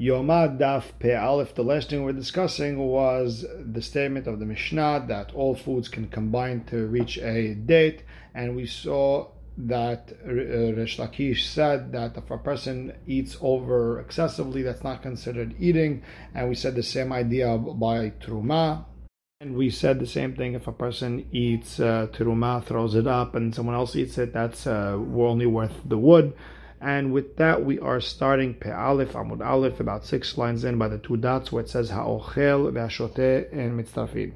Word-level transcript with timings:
Yomad 0.00 0.58
Daf 0.58 0.98
Pe 0.98 1.14
Aleph. 1.14 1.54
The 1.54 1.62
last 1.62 1.90
thing 1.90 2.04
we're 2.04 2.12
discussing 2.12 2.78
was 2.78 3.44
the 3.60 3.82
statement 3.82 4.26
of 4.26 4.38
the 4.38 4.46
Mishnah 4.46 5.04
that 5.08 5.34
all 5.34 5.54
foods 5.54 5.90
can 5.90 6.08
combine 6.08 6.64
to 6.70 6.86
reach 6.86 7.18
a 7.18 7.54
date, 7.54 8.02
and 8.34 8.56
we 8.56 8.64
saw 8.64 9.28
that 9.58 10.14
uh, 10.26 10.32
Resh 10.32 10.96
Lakish 10.96 11.44
said 11.44 11.92
that 11.92 12.16
if 12.16 12.30
a 12.30 12.38
person 12.38 12.94
eats 13.06 13.36
over 13.42 14.00
excessively, 14.00 14.62
that's 14.62 14.82
not 14.82 15.02
considered 15.02 15.54
eating, 15.58 16.02
and 16.34 16.48
we 16.48 16.54
said 16.54 16.76
the 16.76 16.82
same 16.82 17.12
idea 17.12 17.58
by 17.58 18.08
Truma. 18.22 18.86
And 19.42 19.54
we 19.54 19.68
said 19.68 20.00
the 20.00 20.06
same 20.06 20.34
thing 20.34 20.54
if 20.54 20.66
a 20.66 20.72
person 20.72 21.26
eats 21.30 21.78
uh, 21.78 22.06
Truma, 22.10 22.64
throws 22.64 22.94
it 22.94 23.06
up, 23.06 23.34
and 23.34 23.54
someone 23.54 23.74
else 23.74 23.94
eats 23.94 24.16
it, 24.16 24.32
that's 24.32 24.66
uh, 24.66 24.92
only 24.94 25.44
worth 25.44 25.74
the 25.84 25.98
wood. 25.98 26.32
And 26.80 27.12
with 27.12 27.36
that, 27.36 27.62
we 27.62 27.78
are 27.78 28.00
starting 28.00 28.54
Pe 28.54 28.70
Aleph, 28.70 29.12
Amud 29.12 29.46
Aleph, 29.46 29.80
about 29.80 30.04
six 30.04 30.38
lines 30.38 30.64
in 30.64 30.78
by 30.78 30.88
the 30.88 30.96
two 30.96 31.18
dots 31.18 31.52
where 31.52 31.62
it 31.62 31.68
says 31.68 31.90
Ha'ochel 31.90 32.72
ve'ashote 32.72 33.52
and 33.52 33.78
mitzrafin. 33.78 34.32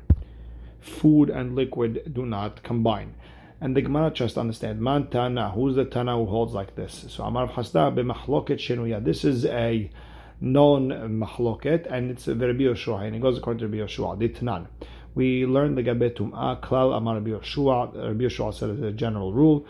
Food 0.81 1.31
and 1.31 1.55
liquid 1.55 2.13
do 2.13 2.27
not 2.27 2.63
combine. 2.63 3.15
And 3.63 3.75
the 3.75 3.81
Gemara 3.81 4.11
just 4.11 4.37
understand, 4.37 4.79
Man 4.83 5.07
Tana, 5.07 5.53
who's 5.53 5.77
the 5.77 5.87
Tana 5.87 6.19
who 6.19 6.27
holds 6.27 6.53
like 6.53 6.77
this? 6.77 7.07
So 7.09 7.25
Amar 7.25 7.49
Hasda 7.49 7.95
b'machloket 7.95 8.59
shenuya. 8.59 9.03
This 9.03 9.25
is 9.25 9.47
a 9.47 9.91
known 10.39 10.91
mahloket, 10.91 11.91
and 11.91 12.11
it's 12.11 12.29
a 12.29 12.35
Rabbi 12.35 12.65
Yoshua, 12.65 13.07
and 13.07 13.17
it 13.17 13.23
goes 13.23 13.39
according 13.39 13.61
to 13.61 13.69
Rabbi 13.69 13.91
Yoshua, 13.91 14.19
Ditnan. 14.19 14.67
We 15.15 15.47
learned 15.47 15.79
the 15.79 15.83
Gabe 15.83 16.15
Tum'ah, 16.15 16.61
Klal 16.61 16.95
Amar 16.95 17.15
Rabbi 17.15 17.31
Yoshua. 17.31 17.95
Rabbi 17.95 18.25
Yoshua 18.25 18.53
said 18.53 18.69
as 18.69 18.83
a 18.83 18.93
general 18.93 19.33
rule, 19.33 19.67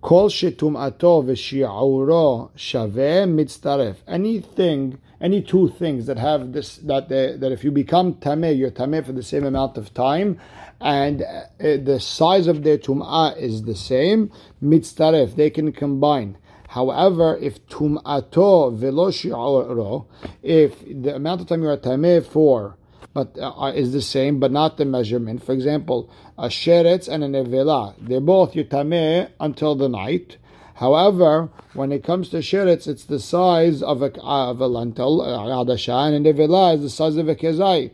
Kol 0.00 0.28
shetum'ato 0.28 1.24
v'shi'uro 1.24 2.50
shaveh 2.56 3.26
mitztaref. 3.26 3.96
Anything, 4.06 5.00
any 5.20 5.42
two 5.42 5.68
things 5.68 6.06
that 6.06 6.18
have 6.18 6.52
this, 6.52 6.76
that 6.76 7.08
they, 7.08 7.36
that 7.36 7.50
if 7.50 7.64
you 7.64 7.72
become 7.72 8.14
tameh, 8.14 8.56
you're 8.56 8.70
tameh 8.70 9.04
for 9.04 9.10
the 9.10 9.24
same 9.24 9.44
amount 9.44 9.76
of 9.76 9.92
time, 9.92 10.38
and 10.80 11.22
uh, 11.22 11.46
the 11.58 11.98
size 11.98 12.46
of 12.46 12.62
their 12.62 12.78
tum'ah 12.78 13.36
is 13.36 13.64
the 13.64 13.74
same, 13.74 14.30
mitztaref, 14.62 15.34
they 15.34 15.50
can 15.50 15.72
combine. 15.72 16.38
However, 16.68 17.36
if 17.36 17.66
tum'ato 17.66 18.78
v'lo 18.78 19.10
shi'uro, 19.10 20.06
if 20.44 20.78
the 20.86 21.16
amount 21.16 21.40
of 21.40 21.48
time 21.48 21.62
you 21.62 21.70
are 21.70 21.76
tameh 21.76 22.24
for 22.24 22.77
but 23.14 23.36
uh, 23.40 23.72
is 23.74 23.92
the 23.92 24.02
same, 24.02 24.38
but 24.38 24.52
not 24.52 24.76
the 24.76 24.84
measurement. 24.84 25.42
For 25.42 25.52
example, 25.52 26.10
a 26.36 26.48
sheretz 26.48 27.08
and 27.08 27.24
a 27.24 27.28
nevela, 27.28 27.94
they're 28.00 28.20
both 28.20 28.52
yutameh 28.54 29.30
until 29.40 29.74
the 29.74 29.88
night. 29.88 30.36
However, 30.74 31.50
when 31.74 31.90
it 31.90 32.04
comes 32.04 32.28
to 32.28 32.36
sheretz, 32.38 32.86
it's 32.86 33.04
the 33.04 33.18
size 33.18 33.82
of 33.82 34.02
a, 34.02 34.12
of 34.22 34.60
a 34.60 34.66
lentil, 34.66 35.20
adasha, 35.20 36.06
and 36.06 36.26
a 36.26 36.32
nevela 36.32 36.76
is 36.76 36.82
the 36.82 36.90
size 36.90 37.16
of 37.16 37.28
a 37.28 37.34
kezait. 37.34 37.92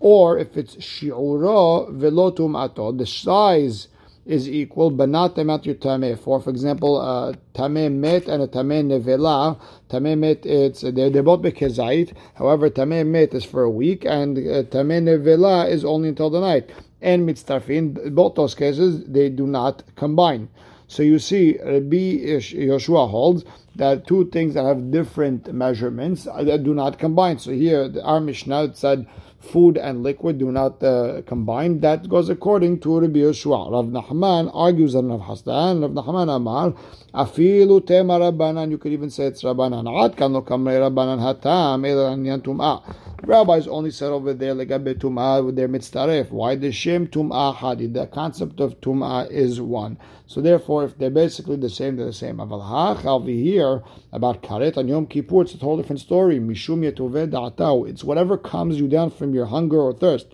Or 0.00 0.38
if 0.38 0.56
it's 0.56 0.76
shi'uro 0.76 1.90
velotum 1.90 2.54
ato, 2.56 2.92
the 2.92 3.06
size 3.06 3.88
is 4.28 4.46
equal, 4.48 4.90
but 4.90 5.08
not 5.08 5.34
the 5.34 5.40
amount 5.40 5.64
you 5.64 5.74
tameh 5.74 6.16
for. 6.18 6.40
For 6.40 6.50
example, 6.50 7.00
uh, 7.00 7.32
tameh 7.54 7.90
met 7.90 8.28
and 8.28 8.42
a 8.42 8.46
tameh 8.46 8.84
nevela. 8.84 9.58
Tameh 9.88 10.18
met, 10.18 10.44
it's 10.44 10.82
they're, 10.82 11.10
they're 11.10 11.22
both 11.22 11.40
bekezait. 11.40 12.12
However, 12.34 12.68
tameh 12.68 13.06
met 13.06 13.32
is 13.32 13.44
for 13.44 13.62
a 13.62 13.70
week, 13.70 14.04
and 14.04 14.36
uh, 14.36 14.62
tameh 14.64 15.02
nevela 15.02 15.68
is 15.68 15.84
only 15.84 16.10
until 16.10 16.28
the 16.28 16.40
night. 16.40 16.70
And 17.00 17.26
mitztarfin, 17.26 18.14
both 18.14 18.34
those 18.34 18.54
cases 18.54 19.02
they 19.06 19.30
do 19.30 19.46
not 19.46 19.82
combine. 19.96 20.50
So 20.88 21.02
you 21.02 21.18
see, 21.18 21.58
Rabbi 21.58 22.18
Yoshua 22.66 23.10
holds 23.10 23.44
that 23.76 24.06
two 24.06 24.28
things 24.30 24.54
that 24.54 24.64
have 24.64 24.90
different 24.90 25.52
measurements 25.52 26.26
uh, 26.26 26.44
that 26.44 26.64
do 26.64 26.74
not 26.74 26.98
combine. 26.98 27.38
So 27.38 27.52
here, 27.52 27.92
our 28.02 28.20
Mishnah 28.20 28.74
said 28.74 29.06
food 29.48 29.76
and 29.76 30.02
liquid 30.02 30.38
do 30.38 30.52
not 30.52 30.82
uh, 30.82 31.22
combine. 31.26 31.80
That 31.80 32.08
goes 32.08 32.28
according 32.28 32.80
to 32.80 33.00
Rabbi 33.00 33.20
Yeshua. 33.20 33.70
Rav 33.72 33.86
Nachman 33.86 34.50
argues 34.54 34.94
on 34.94 35.08
Rav 35.08 35.20
Hasdan. 35.20 35.82
Rav 35.82 35.90
Nachman 35.92 36.34
Amar, 36.34 36.74
Afilu 37.14 37.86
tema 37.86 38.18
Rabbanan. 38.18 38.70
You 38.70 38.78
could 38.78 38.92
even 38.92 39.10
say 39.10 39.24
it's 39.24 39.42
Rabbanan. 39.42 40.04
Ad 40.04 40.16
kan 40.16 40.32
lo 40.32 40.42
kamre 40.42 40.78
Rabbanan 40.78 41.18
hatam 41.18 41.86
elan 41.86 42.42
tum'ah. 42.42 42.96
Rabbis 43.22 43.66
only 43.66 43.90
said 43.90 44.10
over 44.12 44.32
there 44.32 44.54
legabe 44.54 44.94
tum'ah 44.94 45.44
with 45.44 45.56
their 45.56 45.68
mitzaref. 45.68 46.30
Why 46.30 46.54
the 46.54 46.70
shem 46.70 47.08
tum'ah 47.08 47.56
hadid? 47.56 47.94
The 47.94 48.06
concept 48.06 48.60
of 48.60 48.80
tum'ah 48.80 49.30
is 49.30 49.60
one. 49.60 49.98
So 50.26 50.42
therefore, 50.42 50.84
if 50.84 50.98
they're 50.98 51.10
basically 51.10 51.56
the 51.56 51.70
same, 51.70 51.96
they're 51.96 52.06
the 52.06 52.12
same. 52.12 52.36
Aval 52.36 52.62
ha'chalvi 52.62 53.42
here 53.42 53.82
about 54.12 54.42
karet 54.42 54.76
and 54.76 54.88
Yom 54.88 55.06
Kippur, 55.06 55.42
it's 55.42 55.54
a 55.54 55.58
whole 55.58 55.78
different 55.78 56.00
story. 56.00 56.38
Mishum 56.38 56.80
yetoveh 56.90 57.30
da'atau. 57.30 57.88
It's 57.88 58.04
whatever 58.04 58.36
calms 58.36 58.78
you 58.78 58.88
down 58.88 59.10
from 59.10 59.34
your 59.34 59.37
hunger 59.46 59.80
or 59.80 59.92
thirst. 59.92 60.26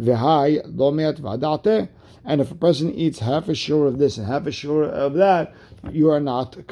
V'hai 0.00 0.64
v'adate. 1.20 1.88
And 2.24 2.40
if 2.40 2.50
a 2.50 2.54
person 2.54 2.94
eats 2.94 3.18
half 3.18 3.48
a 3.48 3.54
shore 3.54 3.86
of 3.86 3.98
this 3.98 4.16
and 4.16 4.26
half 4.26 4.46
a 4.46 4.52
shore 4.52 4.84
of 4.84 5.14
that, 5.14 5.52
you 5.90 6.08
are 6.10 6.20
not 6.20 6.66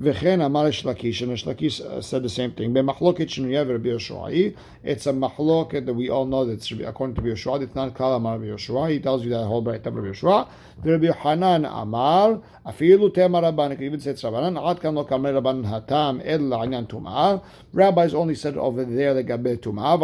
V'chen 0.00 0.44
amar 0.44 0.66
Shlakish, 0.66 1.20
and 1.22 1.32
Shlakish 1.32 2.02
said 2.02 2.22
the 2.22 2.28
same 2.28 2.52
thing. 2.52 2.72
B'machloket 2.72 3.28
shnuya 3.28 3.66
v'Rabbi 3.66 3.86
Yoshua. 3.86 4.56
It's 4.82 5.06
a 5.06 5.12
machloket 5.12 5.86
that 5.86 5.94
we 5.94 6.08
all 6.08 6.24
know 6.24 6.44
that 6.46 6.70
according 6.82 7.14
to 7.16 7.20
Rabbi 7.20 7.34
Yoshua. 7.34 7.62
It's 7.62 7.74
not 7.74 7.94
Kal 7.94 8.14
amar 8.14 8.38
Rabbi 8.38 8.52
Yoshua. 8.52 8.90
He 8.90 9.00
tells 9.00 9.22
you 9.22 9.30
that 9.30 9.44
whole 9.44 9.60
bright 9.60 9.86
of 9.86 9.94
Rabbi 9.94 10.08
Yoshua. 10.08 10.48
V'Rabbi 10.82 11.14
Hanan 11.14 11.64
amar 11.66 12.40
afilu 12.66 13.12
tema 13.14 13.42
rabban. 13.42 13.70
You 13.70 13.76
can 13.76 13.84
even 13.84 14.00
say 14.00 14.10
it's 14.12 14.22
rabbanan. 14.22 14.58
Ad 14.70 14.80
kan 14.80 14.94
lo 14.94 15.04
kamre 15.04 15.32
rabbanan 15.40 15.66
hatam 15.66 16.22
el 16.24 16.38
la'anyan 16.38 16.86
tum'ah. 16.88 17.42
Rabbis 17.72 18.14
only 18.14 18.34
said 18.34 18.56
over 18.56 18.84
there 18.84 19.12
the 19.14 19.22
gabe 19.22 19.60
tum'ah. 19.60 19.98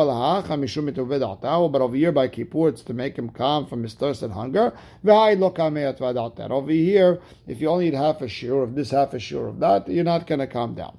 But 1.72 1.81
over 1.81 1.97
here 1.97 2.12
by 2.12 2.28
Kippur, 2.28 2.69
it's 2.69 2.82
to 2.82 2.93
make 2.93 3.16
him 3.16 3.31
calm 3.31 3.66
from 3.66 3.82
his 3.82 3.94
thirst 3.94 4.22
and 4.22 4.32
hunger. 4.32 4.72
V'hai 5.05 5.38
lo 5.38 5.50
v'adat. 5.50 6.50
Over 6.50 6.70
here, 6.70 7.20
if 7.47 7.60
you 7.60 7.69
only 7.69 7.88
eat 7.88 7.94
half 7.94 8.20
a 8.20 8.28
share 8.28 8.62
of 8.62 8.75
this, 8.75 8.91
half 8.91 9.15
a 9.15 9.19
share 9.19 9.47
of 9.47 9.59
that, 9.60 9.78
you're 9.87 10.03
not 10.03 10.27
going 10.27 10.41
to 10.41 10.47
calm 10.47 10.75
down. 10.75 10.99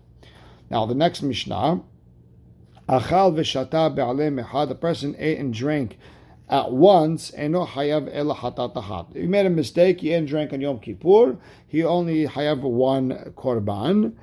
Now, 0.70 0.86
the 0.86 0.96
next 0.96 1.24
Mishnah, 1.24 1.82
Achal 2.90 3.34
v'shata 3.36 3.94
be'aleh 3.94 4.34
mechad, 4.34 4.70
the 4.70 4.76
person 4.76 5.16
ate 5.20 5.38
and 5.38 5.54
drank 5.54 5.98
at 6.50 6.72
once, 6.72 7.32
eno 7.36 7.66
hayav 7.66 8.10
el 8.12 8.34
hatatahat. 8.34 9.16
He 9.16 9.28
made 9.28 9.46
a 9.46 9.50
mistake, 9.52 10.02
he 10.02 10.12
ate 10.12 10.18
and 10.18 10.28
drank 10.28 10.54
on 10.54 10.62
Yom 10.62 10.80
Kippur, 10.80 11.38
he 11.68 11.84
only 11.84 12.26
hayav 12.26 12.62
one 12.62 13.34
korban. 13.38 14.14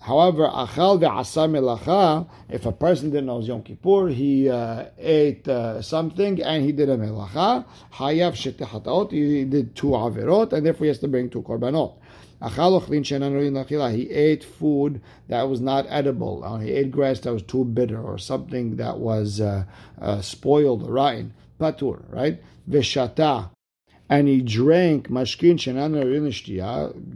However, 0.00 0.46
achal 0.46 1.00
ve'asa 1.00 1.48
melacha, 1.50 2.28
if 2.48 2.66
a 2.66 2.72
person 2.72 3.10
didn't 3.10 3.26
know 3.26 3.40
Yom 3.40 3.62
Kippur, 3.62 4.08
he 4.08 4.48
uh, 4.48 4.84
ate 4.96 5.48
uh, 5.48 5.82
something 5.82 6.40
and 6.40 6.64
he 6.64 6.70
did 6.70 6.88
a 6.88 6.96
melacha, 6.96 7.64
hayav 7.94 8.34
shetehataot, 8.34 9.10
he 9.10 9.44
did 9.44 9.74
two 9.74 9.88
averot, 9.88 10.52
and 10.52 10.64
therefore 10.64 10.84
he 10.84 10.88
has 10.88 11.00
to 11.00 11.08
bring 11.08 11.28
two 11.28 11.42
korbanot. 11.42 11.94
He 12.42 14.10
ate 14.10 14.44
food 14.44 15.00
that 15.28 15.42
was 15.48 15.60
not 15.60 15.86
edible. 15.88 16.44
Or 16.44 16.60
he 16.60 16.72
ate 16.72 16.90
grass 16.90 17.20
that 17.20 17.32
was 17.32 17.42
too 17.42 17.64
bitter, 17.64 18.00
or 18.00 18.18
something 18.18 18.76
that 18.76 18.98
was 18.98 19.40
uh, 19.40 19.64
uh, 20.00 20.20
spoiled 20.20 20.82
or 20.88 20.92
rotten. 20.92 21.32
Patur, 21.58 22.02
right? 22.10 22.42
Veshata. 22.68 23.50
And 24.10 24.28
he 24.28 24.42
drank 24.42 25.08
mashkin 25.08 25.56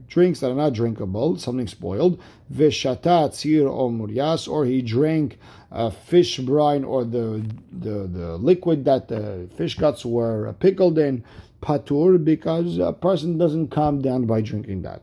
drinks 0.09 0.41
that 0.41 0.51
are 0.51 0.55
not 0.55 0.73
drinkable, 0.73 1.37
something 1.37 1.67
spoiled. 1.67 2.19
Veshata 2.53 3.29
tzir 3.29 3.71
or 3.71 3.91
muryas, 3.91 4.49
or 4.49 4.65
he 4.65 4.81
drank 4.81 5.39
uh, 5.71 5.91
fish 5.91 6.39
brine 6.39 6.85
or 6.85 7.05
the, 7.05 7.45
the 7.71 8.07
the 8.07 8.39
liquid 8.39 8.87
that 8.87 9.09
the 9.09 9.51
fish 9.57 9.75
guts 9.77 10.07
were 10.07 10.51
pickled 10.55 10.99
in. 10.99 11.23
Patur, 11.61 12.25
because 12.25 12.79
a 12.79 12.93
person 12.93 13.37
doesn't 13.37 13.69
calm 13.69 14.01
down 14.01 14.25
by 14.25 14.41
drinking 14.41 14.83
that. 14.83 15.03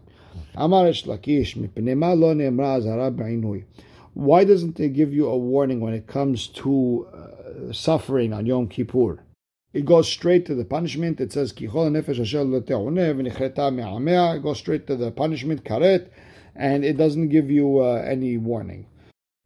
Why 4.14 4.46
doesn't 4.46 4.80
it 4.80 4.94
give 4.94 5.14
you 5.14 5.28
a 5.28 5.38
warning 5.38 5.82
when 5.82 5.94
it 5.94 6.08
comes 6.08 6.48
to 6.48 7.06
uh, 7.14 7.74
suffering 7.74 8.32
on 8.32 8.46
Yom 8.46 8.70
Kippur? 8.70 9.20
It 9.74 9.84
goes 9.84 10.08
straight 10.08 10.46
to 10.46 10.56
the 10.56 10.64
punishment. 10.64 11.20
It 11.20 11.34
says, 11.34 11.52
It 11.52 11.68
goes 11.68 11.88
straight 14.58 14.88
to 14.88 14.96
the 14.96 15.12
punishment, 15.12 15.66
karet, 15.66 16.08
and 16.56 16.86
it 16.86 16.96
doesn't 16.96 17.28
give 17.28 17.52
you 17.52 17.80
uh, 17.80 18.02
any 18.08 18.38
warning. 18.38 18.86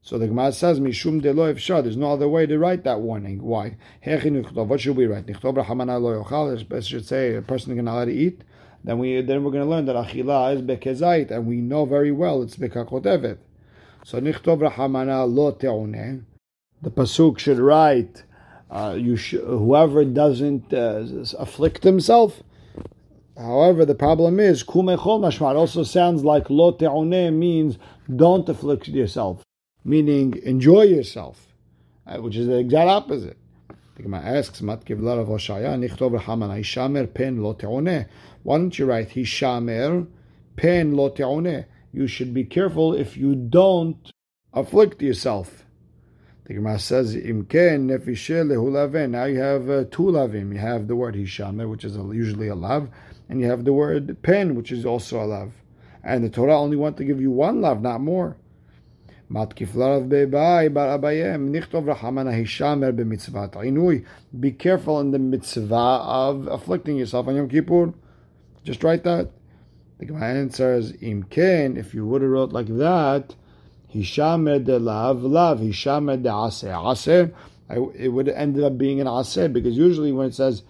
So 0.04 0.20
the 0.20 0.28
Gemara 0.28 0.52
says, 0.52 0.80
Mishum 0.80 1.22
de 1.22 1.34
lo 1.34 1.52
There's 1.52 1.98
no 1.98 2.12
other 2.12 2.30
way 2.30 2.46
to 2.46 2.60
write 2.60 2.84
that 2.84 3.02
warning. 3.02 3.42
Why? 3.42 3.78
What 4.06 4.80
should 4.80 4.96
we 4.96 5.08
write? 5.08 5.28
It 5.28 6.86
should 6.86 7.06
say 7.06 7.36
a 7.36 7.42
person 7.42 7.76
cannot 7.76 7.94
allowed 7.94 8.06
to 8.06 8.14
eat 8.14 8.44
then 8.84 8.98
we 9.00 9.22
then 9.22 9.44
we're 9.44 9.52
going 9.52 9.64
to 9.64 9.70
learn 9.70 9.86
that 9.86 9.96
achila 9.96 10.56
is 10.56 10.62
bekezait, 10.62 11.32
and 11.32 11.46
we 11.46 11.58
know 11.58 11.86
very 11.86 12.12
well 12.12 12.42
it's 12.42 12.56
bekakotevet. 12.56 13.38
So 14.04 14.20
nichtov 14.20 14.60
rahamana 14.70 15.32
lo 15.32 15.52
teone. 15.52 16.24
The 16.82 16.92
pasuk 16.92 17.40
should 17.40 17.60
write, 17.60 18.24
uh, 18.72 18.96
you 18.98 19.18
sh- 19.18 19.36
whoever 19.46 20.06
doesn't 20.06 20.74
uh, 20.74 21.06
afflict 21.38 21.84
himself. 21.84 22.42
However, 23.38 23.86
the 23.86 23.96
problem 23.96 24.40
is 24.40 24.64
kumechol 24.64 25.20
mashmar 25.20 25.56
also 25.56 25.84
sounds 25.84 26.24
like 26.24 26.50
lo 26.50 26.72
teone 26.72 27.34
means 27.34 27.78
don't 28.16 28.48
afflict 28.50 28.88
yourself. 28.88 29.44
meaning 29.84 30.36
enjoy 30.44 30.84
yourself, 30.84 31.48
uh, 32.06 32.18
which 32.18 32.36
is 32.36 32.48
the 32.48 32.58
exact 32.58 32.90
opposite. 32.90 33.38
The 34.00 34.04
Gemara 34.04 34.22
asks, 34.22 34.62
Mat 34.62 34.86
Kivlar 34.86 35.20
of 35.20 35.28
Hoshaya, 35.28 35.78
Nichtov 35.78 36.18
Rahaman, 36.18 36.58
Hishamer 36.58 37.14
pen 37.14 37.44
lo 37.44 37.54
te'oneh. 37.54 38.08
Why 38.44 38.58
don't 38.58 38.80
you 38.80 38.86
write 38.86 39.10
Hishamer 39.10 40.08
pen 40.56 40.96
lo 40.96 41.10
te'oneh? 41.10 41.66
You 41.92 42.08
should 42.08 42.34
be 42.34 42.46
careful 42.46 42.94
if 42.94 43.18
you 43.18 43.36
don't 43.36 44.10
afflict 44.54 45.02
yourself. 45.02 45.66
The 46.46 46.54
Gemara 46.54 46.80
says, 46.80 47.14
Imken 47.14 47.90
nefishe 47.90 48.42
lehulaven. 48.48 49.10
Now 49.10 49.26
you 49.26 49.40
have 49.40 49.70
uh, 49.70 49.84
two 49.92 50.04
lavim. 50.04 50.54
You 50.54 50.60
have 50.60 50.88
the 50.88 50.96
word 50.96 51.16
Hishamer, 51.16 51.70
which 51.70 51.84
is 51.84 51.98
usually 51.98 52.48
a 52.48 52.56
lav, 52.56 52.88
and 53.28 53.42
you 53.42 53.48
have 53.48 53.66
the 53.66 53.74
word 53.74 54.22
pen, 54.22 54.56
which 54.56 54.72
is 54.72 54.86
also 54.86 55.22
a 55.22 55.26
lav. 55.26 55.52
And 56.06 56.24
the 56.24 56.30
Torah 56.30 56.58
only 56.58 56.78
wants 56.78 57.00
to 57.00 57.04
give 57.04 57.20
you 57.20 57.32
one 57.32 57.60
lav, 57.60 57.82
not 57.82 58.00
more. 58.00 58.38
Be 59.32 59.46
careful 64.52 65.00
in 65.00 65.12
the 65.12 65.20
mitzvah 65.20 65.76
of 65.76 66.48
afflicting 66.48 66.98
yourself 66.98 67.28
on 67.28 67.36
Yom 67.36 67.48
Kippur. 67.48 67.94
Just 68.64 68.84
write 68.84 69.04
that. 69.04 69.30
The 70.00 70.06
Gemara 70.06 70.34
answers, 70.34 70.94
Im 71.02 71.24
ken, 71.24 71.78
if 71.78 71.94
you 71.94 72.08
would 72.08 72.24
have 72.24 72.32
wrote 72.32 72.54
like 72.54 72.76
that, 72.78 73.36
Hishamer 73.94 74.64
de 74.64 74.80
lav, 74.80 75.22
lav, 75.22 75.60
Hishamer 75.60 76.24
de 76.24 76.30
aseh, 76.30 76.72
aseh, 76.72 77.32
it 77.96 78.08
would 78.08 78.28
have 78.28 78.36
ended 78.36 78.64
up 78.64 78.78
being 78.80 79.00
an 79.00 79.08
aseh, 79.08 79.52
because 79.52 79.78
usually 79.78 80.12
when 80.12 80.28
it 80.28 80.34
says 80.34 80.64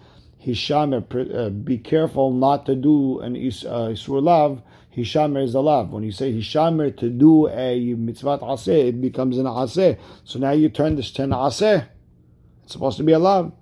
Hishamer, 0.44 1.34
uh, 1.34 1.48
be 1.48 1.78
careful 1.78 2.32
not 2.32 2.66
to 2.66 2.74
do 2.74 3.20
an 3.20 3.36
uh, 3.36 3.38
Isur 3.38 4.20
lav, 4.22 4.62
Hishamer 4.96 5.44
is 5.44 5.54
a 5.54 5.60
lav. 5.60 5.90
When 5.90 6.02
you 6.02 6.12
say 6.12 6.32
Hishamer 6.32 6.96
to 6.98 7.08
do 7.08 7.48
a 7.48 7.94
mitzvah 7.94 8.38
aseh, 8.38 8.88
it 8.88 9.00
becomes 9.00 9.38
an 9.38 9.46
aseh. 9.46 9.98
So 10.24 10.38
now 10.38 10.50
you 10.50 10.68
turn 10.68 10.96
this 10.96 11.10
to 11.12 11.22
an 11.24 11.30
aseh. 11.30 11.86
It's 12.64 12.72
supposed 12.72 12.96
to 12.96 13.04
be 13.04 13.12
a 13.12 13.18
lav. 13.18 13.52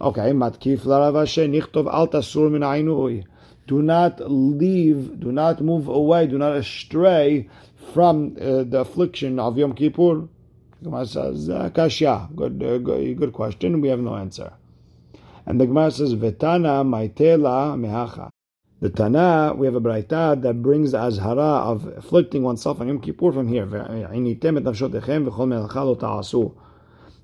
Okay, 0.00 0.32
matkif 0.32 0.80
larav 0.80 1.14
nichtov 1.14 1.92
al 1.92 2.08
tasur 2.08 2.50
min 2.50 2.62
ainui. 2.62 3.24
Do 3.66 3.80
not 3.80 4.20
leave, 4.30 5.20
do 5.20 5.32
not 5.32 5.60
move 5.60 5.88
away, 5.88 6.26
do 6.26 6.36
not 6.36 6.56
astray 6.56 7.48
from 7.92 8.36
uh, 8.40 8.64
the 8.64 8.80
affliction 8.80 9.38
of 9.38 9.56
Yom 9.56 9.74
Kippur. 9.74 10.28
Gemara 10.82 11.06
says, 11.06 11.48
uh, 11.48 11.70
Kashya, 11.70 12.34
good, 12.36 12.62
uh, 12.62 12.76
good, 12.78 13.16
good 13.16 13.32
question. 13.32 13.80
We 13.80 13.88
have 13.88 14.00
no 14.00 14.16
answer. 14.16 14.52
And 15.46 15.58
the 15.58 15.66
Gemara 15.66 15.90
says, 15.90 16.14
Vetana 16.14 16.84
maitela 16.84 17.74
mehacha. 17.78 18.30
The 18.80 18.90
Tana, 18.90 19.54
we 19.56 19.66
have 19.66 19.76
a 19.76 19.80
Braita 19.80 20.42
that 20.42 20.60
brings 20.60 20.90
the 20.92 20.98
Azhara 20.98 21.62
of 21.62 21.86
afflicting 21.96 22.42
oneself 22.42 22.80
on 22.80 22.88
Yom 22.88 23.00
Kippur 23.00 23.32
from 23.32 23.46
here. 23.46 23.64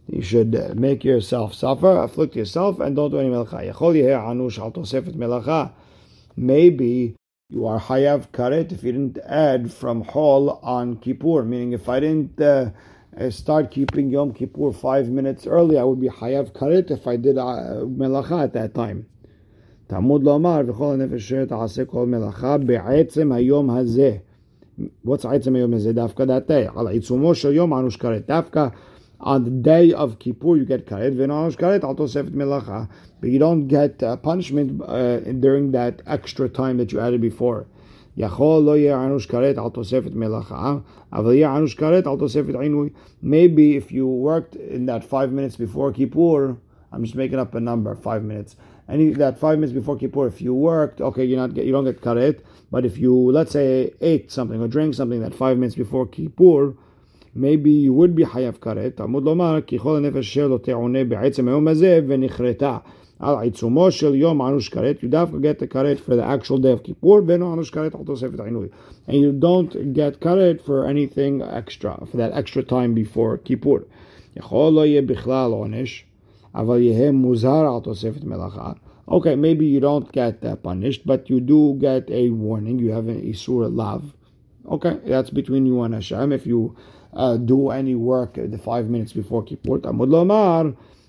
You 0.07 0.23
should 0.23 0.79
make 0.79 1.05
yourself 1.05 1.55
suffer, 1.55 1.99
afflict 1.99 2.37
yourself, 2.37 2.79
and 2.79 2.95
don't 2.95 3.11
do 3.11 3.19
any 3.19 3.31
melacha. 3.31 5.73
Maybe 6.37 7.17
you 7.51 7.67
are 7.67 7.81
hayav 7.81 8.29
karet 8.29 8.71
if 8.71 8.85
you 8.85 8.93
didn't 8.93 9.19
add 9.27 9.73
from 9.73 10.03
hol 10.03 10.61
on 10.63 10.99
Kippur, 10.99 11.43
meaning 11.43 11.73
if 11.73 11.89
I 11.89 11.99
didn't 11.99 12.41
uh, 12.41 12.71
start 13.31 13.73
keeping 13.73 14.09
Yom 14.09 14.33
Kippur 14.33 14.73
five 14.73 15.09
minutes 15.09 15.49
early, 15.49 15.79
I 15.79 15.83
would 15.83 16.01
be 16.01 16.09
hayav 16.09 16.53
karet 16.53 16.93
if 16.93 17.09
I 17.09 17.17
did 17.17 17.39
uh, 17.39 17.83
melacha 17.85 18.45
at 18.45 18.53
that 18.53 18.73
time. 18.73 19.07
תעמוד 19.90 20.24
לומר, 20.24 20.62
וכל 20.68 20.94
הנפש 20.94 21.14
אשר 21.14 21.46
תעשה 21.46 21.86
כל 21.86 22.06
מלאכה 22.06 22.58
בעצם 22.58 23.32
היום 23.32 23.70
הזה. 23.70 24.12
What's 25.08 25.28
עצם 25.28 25.56
היום 25.56 25.74
הזה? 25.74 25.94
דווקא 25.94 26.26
דעתי. 26.26 26.64
על 26.76 26.88
עיצומו 26.88 27.36
של 27.36 27.54
יום 27.54 27.74
אנוש 27.74 27.98
כרת. 27.98 28.28
דווקא 28.28 28.68
on 29.22 29.26
the 29.46 29.68
day 29.68 29.94
of 29.94 30.20
Kippur 30.20 30.58
you 30.58 30.66
get 30.66 30.90
karet, 30.90 31.14
ואין 31.18 31.32
אנוש 31.32 31.56
כרת 31.56 31.84
על 31.84 31.96
תוספת 31.96 32.32
מלאכה. 32.34 32.84
But 33.22 33.26
you 33.26 33.40
don't 33.40 33.68
get 33.68 34.04
uh, 34.04 34.16
punishment 34.28 34.82
uh, 34.82 35.32
during 35.40 35.72
that 35.72 36.02
extra 36.08 36.50
time 36.50 36.78
that 36.78 36.92
you 36.92 37.00
added 37.00 37.22
before. 37.22 37.64
יכול 38.18 38.64
לא 38.64 38.78
יהיה 38.78 39.06
אנוש 39.06 39.26
כרת 39.26 39.58
על 39.58 39.70
תוספת 39.70 40.16
מלאכה, 40.16 40.78
אבל 41.14 41.34
יהיה 41.34 41.58
אנוש 41.58 41.76
כרת 41.76 42.08
על 42.08 42.18
תוספת 42.18 42.56
עינוי. 42.60 42.90
Maybe 43.24 43.78
if 43.78 43.92
you 43.92 44.06
worked 44.08 44.56
in 44.56 44.86
that 44.86 45.04
five 45.04 45.32
minutes 45.32 45.56
before 45.56 45.92
Kippur, 45.92 46.56
I'm 46.94 47.04
just 47.04 47.16
making 47.16 47.40
up 47.40 47.56
a 47.56 47.60
number, 47.60 47.96
five 47.96 48.24
minutes 48.24 48.56
any 48.90 49.10
that 49.12 49.40
five 49.40 49.58
minutes 49.60 49.74
before 49.74 49.98
Kippur, 49.98 50.28
if 50.28 50.42
you 50.42 50.54
worked, 50.54 51.02
okay, 51.02 51.24
you're 51.26 51.40
not 51.40 51.56
you 51.58 51.72
don't 51.72 51.86
get 51.86 52.02
karet. 52.02 52.42
But 52.72 52.86
if 52.86 52.98
you 52.98 53.14
let's 53.32 53.52
say 53.52 53.94
ate 54.02 54.32
something 54.32 54.62
or 54.62 54.68
drank 54.68 54.94
something 54.94 55.22
that 55.22 55.34
five 55.34 55.58
minutes 55.58 55.76
before 55.76 56.06
Kippur, 56.08 56.74
maybe 57.34 57.72
you 57.72 57.94
would 57.94 58.16
be 58.16 58.26
hayav 58.26 58.60
karet. 58.60 59.00
עמוד 59.00 59.24
לומר 59.24 59.62
כי 59.62 59.80
כל 59.80 59.98
הנפש 59.98 60.18
אשר 60.18 60.48
לא 60.48 60.58
תעונה 60.58 61.04
בעצם 61.04 61.48
היום 61.48 61.68
הזה 61.68 62.00
ונכרתה 62.08 62.78
על 63.20 63.36
עיצומו 63.42 63.92
של 63.92 64.16
יום 64.16 64.42
ענוש 64.42 64.70
כרת, 64.70 65.00
you 65.04 65.08
דווקא 65.08 65.38
get 65.38 65.60
the 65.60 65.68
karet 65.68 66.00
for 66.00 66.16
the 66.16 66.24
actual 66.24 66.58
day 66.58 66.72
of 66.72 66.84
Kippur, 66.88 67.22
ואינו 67.28 67.52
ענוש 67.54 67.70
כרת 67.70 67.96
על 67.96 68.02
תוספת 68.06 68.40
עינוי. 68.40 68.68
And 69.08 69.14
you 69.14 69.32
don't 69.32 69.94
get 69.94 70.20
karet 70.20 70.62
for 70.62 70.86
anything 70.86 71.42
extra, 71.42 72.06
for 72.12 72.18
that 72.18 72.34
extra 72.34 72.64
time 72.64 72.94
before 72.94 73.38
Kippur. 73.50 73.80
יכול 74.38 74.74
לא 74.74 74.86
יהיה 74.86 75.02
בכלל 75.02 75.52
עונש. 75.52 76.06
אבל 76.56 76.82
יהיה 76.82 77.12
מוזר 77.12 77.74
על 77.76 77.82
תוספת 77.84 78.24
מלאכה. 78.24 78.72
Okay, 79.08 79.36
maybe 79.36 79.66
you 79.66 79.80
don't 79.80 80.12
get 80.12 80.42
that 80.42 80.64
punished, 80.64 81.06
but 81.06 81.30
you 81.30 81.40
do 81.40 81.78
get 81.80 82.10
a 82.10 82.30
warning. 82.32 82.80
You 82.80 82.92
have 82.92 83.08
an 83.08 83.22
isur 83.22 83.70
lav. 83.72 84.02
Okay, 84.68 84.98
that's 85.06 85.30
between 85.30 85.68
you 85.68 85.84
and 85.84 85.94
Hashem. 85.94 86.32
If 86.32 86.48
you 86.48 86.76
uh, 87.14 87.38
do 87.38 87.70
any 87.70 87.94
work 87.94 88.34
the 88.34 88.58
five 88.58 88.90
minutes 88.90 89.14
before 89.14 89.44
Kippur, 89.44 89.78
תעמוד 89.78 90.10
לומר, 90.10 90.62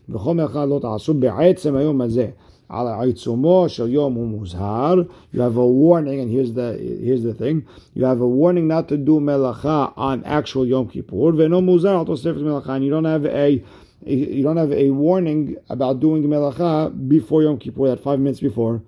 וכל 0.09 0.35
מלאכה 0.35 0.67
לא 0.67 0.79
תעשו 0.83 1.15
בעצם 1.15 1.77
היום 1.77 2.01
הזה. 2.01 2.29
על 2.69 2.87
העיצומו 2.87 3.65
של 3.69 3.89
יום 3.89 4.15
הוא 4.15 4.27
מוזהר. 4.27 5.03
You 5.35 5.39
have 5.39 5.57
a 5.57 5.67
warning, 5.67 6.21
and 6.21 6.31
here's 6.31 6.53
the, 6.53 6.77
here's 7.05 7.23
the 7.23 7.35
thing. 7.35 7.65
You 7.95 8.05
have 8.05 8.21
a 8.21 8.29
warning 8.29 8.67
not 8.69 8.89
to 8.89 8.97
do 8.97 9.21
מלאכה 9.21 9.87
on 9.97 10.25
actual 10.25 10.67
Yom 10.67 10.89
Kippur, 10.89 11.35
ואינו 11.37 11.61
מוזהר 11.61 11.99
על 11.99 12.07
תוספת 12.07 12.41
מלאכה, 12.41 12.77
and 12.77 12.81
you 12.81 12.91
don't 12.91 13.07
have 13.07 13.25
a 13.25 13.63
you 14.06 14.44
don't 14.44 14.58
have 14.58 14.72
a 14.72 14.90
warning 14.92 15.58
about 15.70 16.00
doing 16.00 16.24
melacha 16.24 16.92
before 17.08 17.44
Yom 17.44 17.58
Kippur, 17.58 17.88
that 17.90 18.02
five 18.02 18.20
minutes 18.20 18.40
before. 18.40 18.82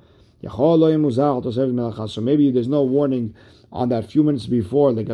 So 0.46 0.78
maybe 2.22 2.52
there's 2.52 2.68
no 2.68 2.84
warning 2.84 3.34
on 3.72 3.90
that 3.90 4.12
few 4.12 4.24
minutes 4.24 4.46
before, 4.46 4.94
but 4.94 5.10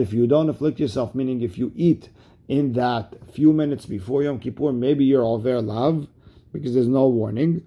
if 0.00 0.12
you 0.12 0.26
don't 0.26 0.48
afflict 0.50 0.78
yourself, 0.80 1.14
meaning 1.14 1.40
if 1.40 1.56
you 1.56 1.72
eat 1.74 2.10
in 2.46 2.72
that 2.74 3.14
few 3.32 3.52
minutes 3.52 3.86
before 3.86 4.22
Yom 4.22 4.38
Kippur, 4.38 4.72
maybe 4.72 5.04
you're 5.04 5.22
all 5.22 5.38
very 5.38 5.62
love 5.62 6.06
because 6.52 6.74
there's 6.74 6.88
no 6.88 7.08
warning. 7.08 7.62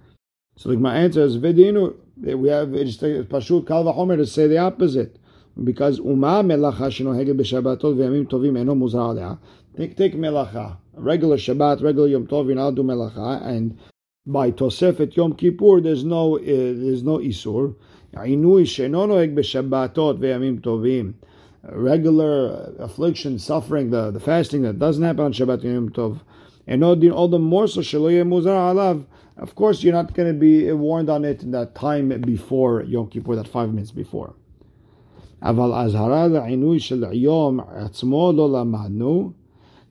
So 0.56 0.70
like 0.70 0.80
my 0.80 0.98
answer 0.98 1.22
is 1.22 1.38
vedinu. 1.38 1.96
We 2.18 2.50
have 2.50 2.72
just 2.74 3.02
pashut 3.02 3.68
kal 3.68 3.84
v'chomer 3.84 4.18
to 4.18 4.26
say 4.26 4.48
the 4.48 4.58
opposite. 4.58 5.18
Because 5.64 6.00
uma 6.00 6.44
melacha 6.44 6.90
shenohegel 6.90 7.36
b'shabbatot 7.40 7.96
v'yamim 7.96 8.28
tovim 8.28 8.58
eno 8.58 8.76
muzar 8.76 9.38
Take, 9.77 9.97
take 9.97 10.15
melacha, 10.15 10.77
regular 10.93 11.37
Shabbat, 11.37 11.83
regular 11.83 12.09
Yom 12.09 12.27
Tov, 12.27 12.47
you're 12.47 12.55
not 12.55 12.75
do 12.75 12.83
melacha, 12.83 13.43
and 13.47 13.79
by 14.27 14.51
Tosefet 14.51 15.17
Yom 15.17 15.35
Kippur, 15.35 15.81
there's 15.81 16.05
no 16.05 16.37
uh, 16.37 16.43
there's 16.45 17.03
no 17.03 17.19
isur. 17.19 17.75
Inui 18.15 18.65
shenonoeg 18.65 19.35
b'Shabbatot 19.35 20.19
ve'yamim 20.19 20.61
tovim. 20.61 21.15
Regular 21.65 22.75
affliction, 22.79 23.39
suffering, 23.39 23.91
the, 23.91 24.11
the 24.11 24.21
fasting 24.21 24.63
that 24.63 24.79
doesn't 24.79 25.03
happen 25.03 25.25
on 25.25 25.33
Shabbat 25.33 25.65
Yom 25.65 25.91
Tov. 25.91 26.21
And 26.67 26.85
all 26.85 27.29
the 27.29 27.39
more 27.39 27.67
so 27.67 27.81
shaloye 27.81 28.23
muzar 28.27 28.75
alav. 28.75 29.07
Of 29.39 29.55
course, 29.55 29.83
you're 29.83 29.95
not 29.95 30.13
going 30.13 30.29
to 30.29 30.39
be 30.39 30.71
warned 30.73 31.09
on 31.09 31.25
it 31.25 31.43
in 31.43 31.51
that 31.53 31.75
time 31.75 32.09
before 32.21 32.83
Yom 32.83 33.09
Kippur, 33.09 33.35
that 33.37 33.49
five 33.49 33.73
minutes 33.73 33.91
before. 33.91 34.35
אבל 35.43 35.73
אזהרה 35.75 36.27
לעינוי 36.29 36.81
של 36.81 37.05
יום 37.13 37.61
עצמו 37.61 38.33
לא 38.37 38.53
למדנו 38.53 39.33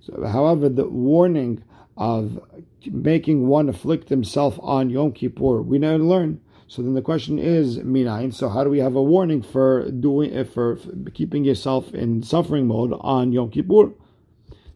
so, 0.07 0.25
however, 0.25 0.69
the 0.69 0.87
warning 0.87 1.65
of 1.97 2.41
making 2.87 3.49
one 3.49 3.69
afflict 3.69 4.09
himself 4.09 4.59
on 4.63 4.89
Yom 4.89 5.13
Kippur, 5.13 5.63
we 5.63 5.79
never 5.79 5.99
learn. 5.99 6.41
So 6.69 6.83
then 6.83 6.95
the 6.95 7.03
question 7.03 7.39
is, 7.39 7.79
minayin. 7.79 8.33
So 8.33 8.49
how 8.49 8.63
do 8.63 8.71
we 8.71 8.79
have 8.79 8.95
a 8.95 9.03
warning 9.03 9.43
for 9.43 9.91
doing 9.91 10.45
for 10.45 10.79
keeping 11.15 11.45
yourself 11.45 11.93
in 11.93 12.23
suffering 12.23 12.67
mode 12.69 12.93
on 13.01 13.33
Yom 13.33 13.51
Kippur? 13.51 13.93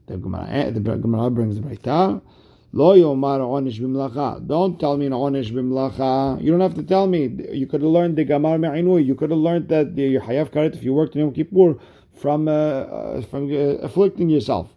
The 0.06 0.16
Gemara, 0.16 0.72
the 0.72 0.80
Gemara 0.80 1.30
brings 1.30 1.56
the 1.56 1.62
Braita. 1.62 2.20
Lo 2.72 2.96
yomar 2.96 3.40
onish. 3.40 4.46
Don't 4.46 4.78
tell 4.78 4.96
me 4.96 5.06
an 5.06 5.12
onish 5.12 5.52
b'mlacha. 5.52 6.42
You 6.42 6.50
don't 6.50 6.60
have 6.60 6.75
to 6.75 6.82
tell 6.82 7.06
me. 7.06 7.28
You 7.52 7.66
could 7.66 7.82
have 7.82 7.90
learned 7.90 8.16
the 8.16 8.25
Gamar 8.25 8.58
me'inui. 8.58 9.04
You 9.04 9.14
could 9.14 9.30
have 9.30 9.38
learned 9.38 9.68
that 9.68 9.94
the 9.94 10.16
hayav 10.16 10.50
karet 10.50 10.75
if 10.75 10.82
you 10.82 10.92
worked 10.92 11.14
in 11.14 11.22
Yom 11.22 11.32
Kippur 11.32 11.75
from 12.14 12.46
uh, 12.49 13.20
from 13.22 13.52
uh, 13.52 13.78
afflicting 13.82 14.28
yourself. 14.28 14.72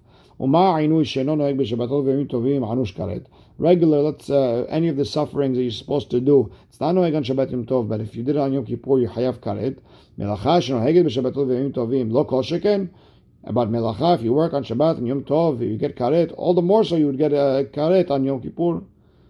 Regular, 3.58 4.02
let's 4.02 4.30
uh, 4.30 4.66
any 4.68 4.90
of 4.90 4.98
the 4.98 5.06
sufferings 5.06 5.56
that 5.56 5.64
you're 5.64 5.72
supposed 5.72 6.12
to 6.12 6.20
do. 6.20 6.52
It's 6.68 6.82
not 6.82 6.96
noeg 6.96 7.16
on 7.16 7.24
Shabbat 7.24 7.52
Yom 7.52 7.66
Tov, 7.66 7.88
but 7.88 8.02
if 8.02 8.14
you 8.14 8.24
did 8.24 8.36
it 8.36 8.40
on 8.40 8.52
Yom 8.52 8.66
Kippur, 8.66 9.00
you 9.00 9.08
hayav 9.08 9.38
karet. 9.38 9.78
Melacha 10.20 10.60
shenoheget 10.60 11.06
b'Shabbat 11.06 11.34
v'Yom 11.34 11.72
Tovim 11.72 12.12
lo 12.12 12.26
kol 12.26 12.44
sheken. 12.44 12.90
About 13.46 13.72
melacha, 13.72 14.16
if 14.16 14.22
you 14.22 14.34
work 14.34 14.52
on 14.54 14.66
Shabbat 14.66 14.98
and 14.98 15.08
Yom 15.08 15.24
Tov, 15.24 15.62
you 15.62 15.78
get 15.78 15.96
karet. 15.96 16.34
All 16.36 16.54
the 16.54 16.62
more 16.62 16.84
so, 16.84 16.98
you 16.98 17.06
would 17.06 17.18
get 17.18 17.32
a 17.32 17.70
karet 17.72 18.12
on 18.12 18.26
Yom 18.26 18.42
Kippur. 18.42 18.84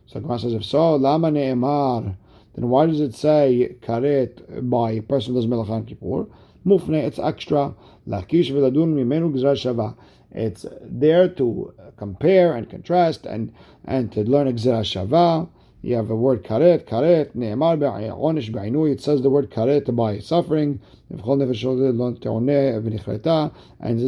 So 0.08 0.20
Gemara 0.20 0.39
says, 0.39 0.53
if 0.53 0.65
so, 0.65 0.96
lama 0.96 1.29
ne'emar. 1.29 2.17
Then 2.55 2.70
why 2.70 2.88
does 2.88 3.01
it 3.01 3.13
say 3.13 3.75
karet 3.82 4.67
by 4.67 4.93
a 4.93 5.01
person 5.03 5.36
who 5.36 5.41
does 5.41 5.48
melacha 5.48 5.70
on 5.70 5.86
Kippur? 5.86 6.25
Mufne, 6.65 7.03
it's 7.03 7.20
extra. 7.20 7.75
Lakish 8.08 8.50
v'ladun 8.51 8.96
mimenu 8.96 9.32
gzra 9.32 9.53
shava. 9.53 9.96
It's 10.34 10.66
there 10.82 11.30
to 11.30 11.74
compare 11.96 12.56
and 12.56 12.70
contrast 12.70 13.25
and 13.25 13.54
and 13.86 14.12
to 14.13 14.24
learn 14.24 14.48
gzra 14.48 14.82
shava. 14.82 15.48
You 15.86 15.98
have 15.98 16.08
the 16.08 16.16
word 16.16 16.46
karet, 16.46 16.86
karet, 16.86 17.36
ne'emar 17.36 17.78
be'onish. 17.78 18.50
It 18.90 19.02
says 19.02 19.22
the 19.22 19.30
word 19.30 19.52
karet 19.52 19.94
by 19.94 20.20
suffering. 20.20 20.80
And 21.10 21.20
it 21.20 21.25
says 21.25 21.36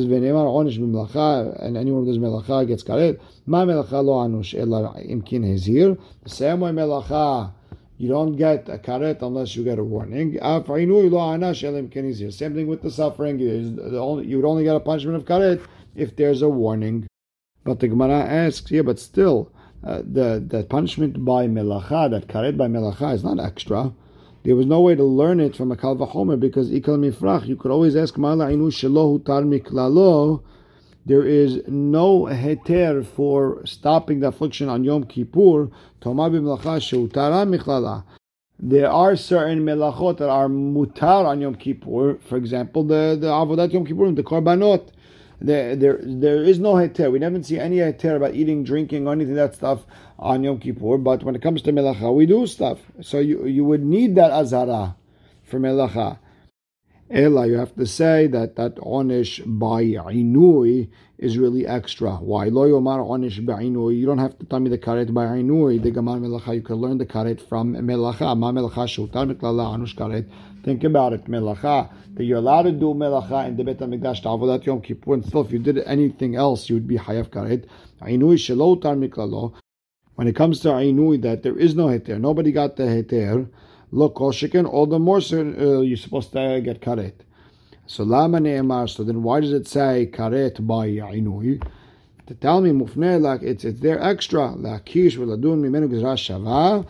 v'ne'emar 0.08 0.48
onish 0.58 0.77
b'melacha. 0.79 1.62
And 1.62 1.75
anyone 1.75 2.05
who 2.05 2.13
does 2.13 2.17
melacha 2.17 2.65
gets 2.65 2.82
karet. 2.82 3.20
Ma 3.46 3.65
melacha 3.65 4.01
lo 4.01 4.25
anush 4.25 4.55
ela 4.58 4.94
imkin 5.03 5.44
hezir. 5.44 5.98
The 6.24 6.29
same 6.29 6.62
way 6.62 6.72
melacha. 6.72 7.51
You 7.98 8.08
don't 8.08 8.38
get 8.38 8.70
a 8.70 8.77
karet 8.77 9.22
unless 9.22 9.58
you 9.58 9.65
get 9.65 9.77
a 9.77 9.84
warning. 9.84 10.39
Same 10.41 10.63
thing 12.53 12.67
with 12.67 12.82
the 12.84 12.91
suffering. 12.91 13.39
You 13.39 14.38
would 14.38 14.46
only 14.46 14.63
get 14.63 14.75
a 14.77 14.79
punishment 14.79 15.17
of 15.17 15.25
karet 15.25 15.60
if 15.96 16.16
there's 16.16 16.42
a 16.42 16.50
warning. 16.50 17.08
But 17.64 17.80
the 17.80 17.88
Gemara 17.88 18.20
asks, 18.20 18.70
yeah, 18.70 18.84
but 18.84 19.00
still, 19.00 19.52
uh, 19.84 20.02
the 20.04 20.44
the 20.46 20.64
punishment 20.64 21.24
by 21.25 21.48
melacha, 21.48 22.10
that 22.12 22.28
karet 22.28 22.58
by 22.58 22.68
melacha, 22.68 23.14
is 23.14 23.24
not 23.24 23.40
extra. 23.40 23.94
There 24.44 24.56
was 24.56 24.68
no 24.68 24.82
way 24.82 24.94
to 24.94 25.04
learn 25.04 25.40
it 25.40 25.56
from 25.56 25.72
a 25.72 25.75
kalvachomer 25.75 26.40
because 26.40 26.70
ikal 26.70 27.00
mifrach. 27.00 27.48
You 27.48 27.56
could 27.56 27.72
always 27.72 27.96
ask 27.96 28.18
mala 28.18 28.46
inu 28.48 28.68
shelohu 28.68 29.25
tar. 29.25 30.42
There 31.08 31.25
is 31.25 31.62
no 31.68 32.22
heter 32.25 33.06
for 33.06 33.66
stopping 33.66 34.20
the 34.20 34.28
affliction 34.28 34.70
on 34.70 34.84
Yom 34.84 35.04
Kippur. 35.06 35.70
Tomar 36.02 36.30
b'melacha. 36.30 38.04
There 38.60 38.90
are 38.90 39.16
certain 39.16 39.66
melachot 39.66 40.18
that 40.18 40.30
are 40.30 40.48
mutar 40.48 41.25
on 41.25 41.42
Yom 41.42 41.56
Kippur. 41.56 42.20
For 42.20 42.38
example, 42.38 42.84
the 42.84 43.18
the 43.20 43.28
avodat 43.28 43.74
Yom 43.74 43.86
Kippur, 43.86 44.12
the 44.12 44.24
korbanot 44.24 44.90
there, 45.42 45.75
there, 45.75 46.00
there 46.01 46.44
is 46.44 46.60
no 46.60 46.75
heter. 46.75 47.12
We 47.12 47.20
never 47.20 47.42
see 47.44 47.60
any 47.60 47.77
heter 47.77 48.15
about 48.15 48.36
eating, 48.36 48.63
drinking, 48.63 49.08
or 49.08 49.13
anything 49.13 49.36
that 49.36 49.56
stuff 49.56 49.86
on 50.18 50.44
Yom 50.44 50.60
Kippur. 50.60 50.98
But 50.98 51.24
when 51.24 51.36
it 51.36 51.42
comes 51.42 51.62
to 51.63 51.72
melacha, 51.72 52.13
we 52.13 52.25
do 52.25 52.48
stuff. 52.48 52.80
So 53.01 53.20
you 53.20 53.46
you 53.46 53.65
would 53.65 53.84
need 53.84 54.15
that 54.15 54.32
azara 54.32 54.96
for 55.44 55.60
melacha. 55.60 56.20
Ella, 57.12 57.45
you 57.45 57.53
have 57.53 57.75
to 57.75 57.85
say 57.85 58.25
that 58.25 58.55
that 58.55 58.77
onish 58.77 59.39
by 59.45 59.83
inui 59.83 60.89
is 61.19 61.38
really 61.38 61.67
extra. 61.67 62.15
Why? 62.15 62.45
Lo 62.45 62.67
yomar 62.67 62.97
onish 62.97 63.45
ba'inui. 63.45 63.95
You 63.95 64.07
don't 64.07 64.17
have 64.17 64.35
to 64.39 64.45
tell 64.47 64.59
me 64.59 64.71
the 64.71 64.79
karet 64.79 65.13
by 65.13 65.25
inui. 65.27 65.83
The 65.83 65.91
gamar 65.91 66.19
melacha. 66.19 66.55
You 66.55 66.63
can 66.63 66.77
learn 66.77 66.97
the 66.97 67.05
karet 67.05 67.47
from 67.47 67.75
melacha. 67.75 68.35
Ma 68.35 68.51
melacha 68.51 68.88
shutar 68.88 69.31
miklala 69.31 69.77
anush 69.77 69.93
karet. 69.93 70.27
Think 70.63 70.83
about 70.83 71.13
it, 71.13 71.25
melacha. 71.25 71.91
That 72.15 72.24
you're 72.24 72.39
allowed 72.39 72.63
to 72.63 72.71
do 72.71 72.95
melacha 72.95 73.50
in 73.50 73.55
the 73.55 73.63
Bet 73.63 73.77
Hamikdash 73.77 74.24
ta'avodat 74.24 74.65
Yom 74.65 74.81
Kippur, 74.81 75.13
and 75.13 75.24
still, 75.24 75.41
if 75.41 75.51
you 75.51 75.59
did 75.59 75.77
anything 75.79 76.35
else, 76.35 76.69
you 76.69 76.75
would 76.75 76.88
be 76.88 76.97
hayav 76.97 77.29
karet. 77.29 77.67
Inui 78.01 78.35
shelo 78.35 78.81
tar 78.81 78.95
miklalo. 78.95 79.53
When 80.15 80.27
it 80.27 80.35
comes 80.35 80.59
to 80.62 80.69
inui, 80.69 81.21
that 81.21 81.43
there 81.43 81.55
is 81.55 81.75
no 81.75 81.85
heter, 81.85 82.19
nobody 82.19 82.51
got 82.51 82.77
the 82.77 82.83
heter. 82.83 83.47
Look, 83.92 84.15
koshikin, 84.15 84.68
all 84.68 84.88
the 84.88 85.00
more 85.00 85.22
so 85.22 85.39
uh, 85.39 85.82
you're 85.82 85.98
supposed 85.98 86.32
to 86.34 86.62
get 86.62 86.82
karet. 86.82 87.13
So 87.88 88.04
lama 88.04 88.39
ne'emar. 88.39 88.89
So 88.89 89.04
then, 89.04 89.22
why 89.22 89.42
does 89.42 89.54
it 89.54 89.68
say 89.68 90.10
karet 90.12 90.65
by 90.65 90.88
inui? 90.88 91.62
To 92.27 92.34
tell 92.34 92.62
me 92.62 92.72
mufne 92.72 93.22
like 93.22 93.44
it's 93.44 93.63
it's 93.63 93.80
there 93.82 94.01
extra. 94.01 94.50
Lakish 94.58 95.18
v'ladun 95.18 95.62
mimenu 95.62 95.88
gizra 95.88 96.15
shava. 96.15 96.88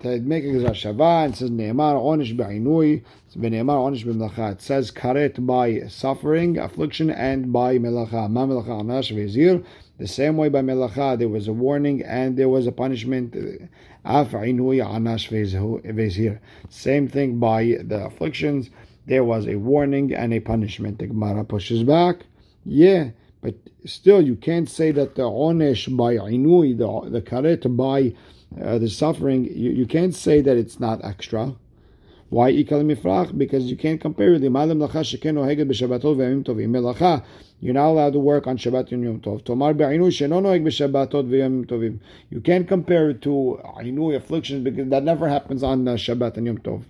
To 0.00 0.20
make 0.20 0.44
a 0.44 0.48
gizra 0.48 0.72
shava, 0.72 1.30
it 1.30 1.36
says 1.36 1.50
ne'emar 1.50 1.96
onish 1.96 2.36
ba'inui. 2.36 3.02
V'ne'emar 3.34 3.78
onish 3.90 4.04
b'melacha. 4.04 4.52
It 4.52 4.60
says 4.60 4.90
karet 4.90 5.46
by 5.46 5.86
suffering, 5.88 6.58
affliction, 6.58 7.10
and 7.10 7.50
by 7.50 7.78
melacha. 7.78 8.28
Ma 8.30 8.44
melacha 8.44 8.82
anash 8.82 9.10
v'zir. 9.16 9.64
The 9.98 10.08
same 10.08 10.36
way 10.36 10.48
by 10.48 10.60
melacha, 10.60 11.16
there 11.18 11.28
was 11.28 11.46
a 11.46 11.52
warning 11.52 12.02
and 12.02 12.36
there 12.36 12.48
was 12.48 12.66
a 12.66 12.72
punishment. 12.72 13.36
Same 16.68 17.08
thing 17.08 17.38
by 17.38 17.64
the 17.84 18.04
afflictions. 18.04 18.70
There 19.06 19.24
was 19.24 19.46
a 19.46 19.56
warning 19.56 20.14
and 20.14 20.34
a 20.34 20.40
punishment. 20.40 20.98
The 20.98 21.06
Gemara 21.06 21.44
pushes 21.44 21.84
back. 21.84 22.26
Yeah, 22.64 23.10
but 23.40 23.54
still, 23.84 24.20
you 24.22 24.36
can't 24.36 24.68
say 24.68 24.90
that 24.90 25.14
the 25.14 25.22
onesh 25.22 25.94
by 25.96 26.16
inui, 26.16 26.76
the 26.76 27.10
the 27.10 27.20
karet 27.20 27.76
by 27.76 28.14
uh, 28.60 28.78
the 28.78 28.88
suffering, 28.88 29.44
you, 29.44 29.70
you 29.70 29.86
can't 29.86 30.14
say 30.14 30.40
that 30.40 30.56
it's 30.56 30.80
not 30.80 31.04
extra. 31.04 31.54
Why 32.34 32.50
ikal 32.50 32.82
mifrach? 32.82 33.38
Because 33.38 33.70
you 33.70 33.76
can't 33.76 34.00
compare 34.00 34.40
the 34.40 34.50
malam 34.50 34.80
lacha 34.80 35.04
sheken 35.04 35.36
tovim. 35.36 36.44
Melacha, 36.44 37.22
you're 37.60 37.74
not 37.74 37.90
allowed 37.90 38.14
to 38.14 38.18
work 38.18 38.48
on 38.48 38.58
Shabbat 38.58 38.90
and 38.90 39.04
Yom 39.04 39.20
Tov. 39.20 39.44
Tomar 39.44 39.72
b'shabbatot 39.72 41.66
tovim. 41.66 42.00
You 42.30 42.40
can't 42.40 42.66
compare 42.66 43.10
it 43.10 43.22
to 43.22 43.60
inui 43.78 44.16
afflictions 44.16 44.64
because 44.64 44.88
that 44.88 45.04
never 45.04 45.28
happens 45.28 45.62
on 45.62 45.86
uh, 45.86 45.92
Shabbat 45.92 46.36
and 46.38 46.46
Yom 46.46 46.58
Tov. 46.58 46.82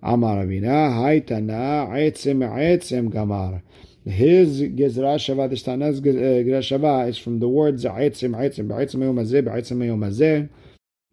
Amar 0.00 0.44
Ravina, 0.44 0.92
Haitana, 0.92 1.88
Eitzim, 1.88 2.38
Eitzim, 2.48 3.12
Gamar. 3.12 3.62
His 4.04 4.60
Gezra 4.62 5.16
Shava, 5.16 5.50
the 5.50 5.56
Tana's 5.56 6.00
Gezra 6.00 6.60
Shava 6.60 7.08
is 7.08 7.18
from 7.18 7.40
the 7.40 7.48
words 7.48 7.84
Eitzim, 7.84 8.36
Eitzim, 8.36 8.68
Eitzim 8.68 9.00
Yom 9.00 9.16
Eitzim 9.16 9.84
Yom. 9.84 10.50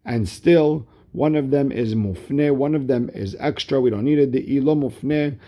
And 0.04 0.28
still, 0.28 0.86
one 1.14 1.36
of 1.36 1.52
them 1.52 1.70
is 1.70 1.94
Mufne, 1.94 2.50
one 2.50 2.74
of 2.74 2.88
them 2.88 3.08
is 3.14 3.36
extra. 3.38 3.80
We 3.80 3.90
don't 3.90 4.02
need 4.02 4.18
it. 4.18 4.32
The 4.32 4.56
Ilo 4.56 4.74
Mufne, 4.74 5.38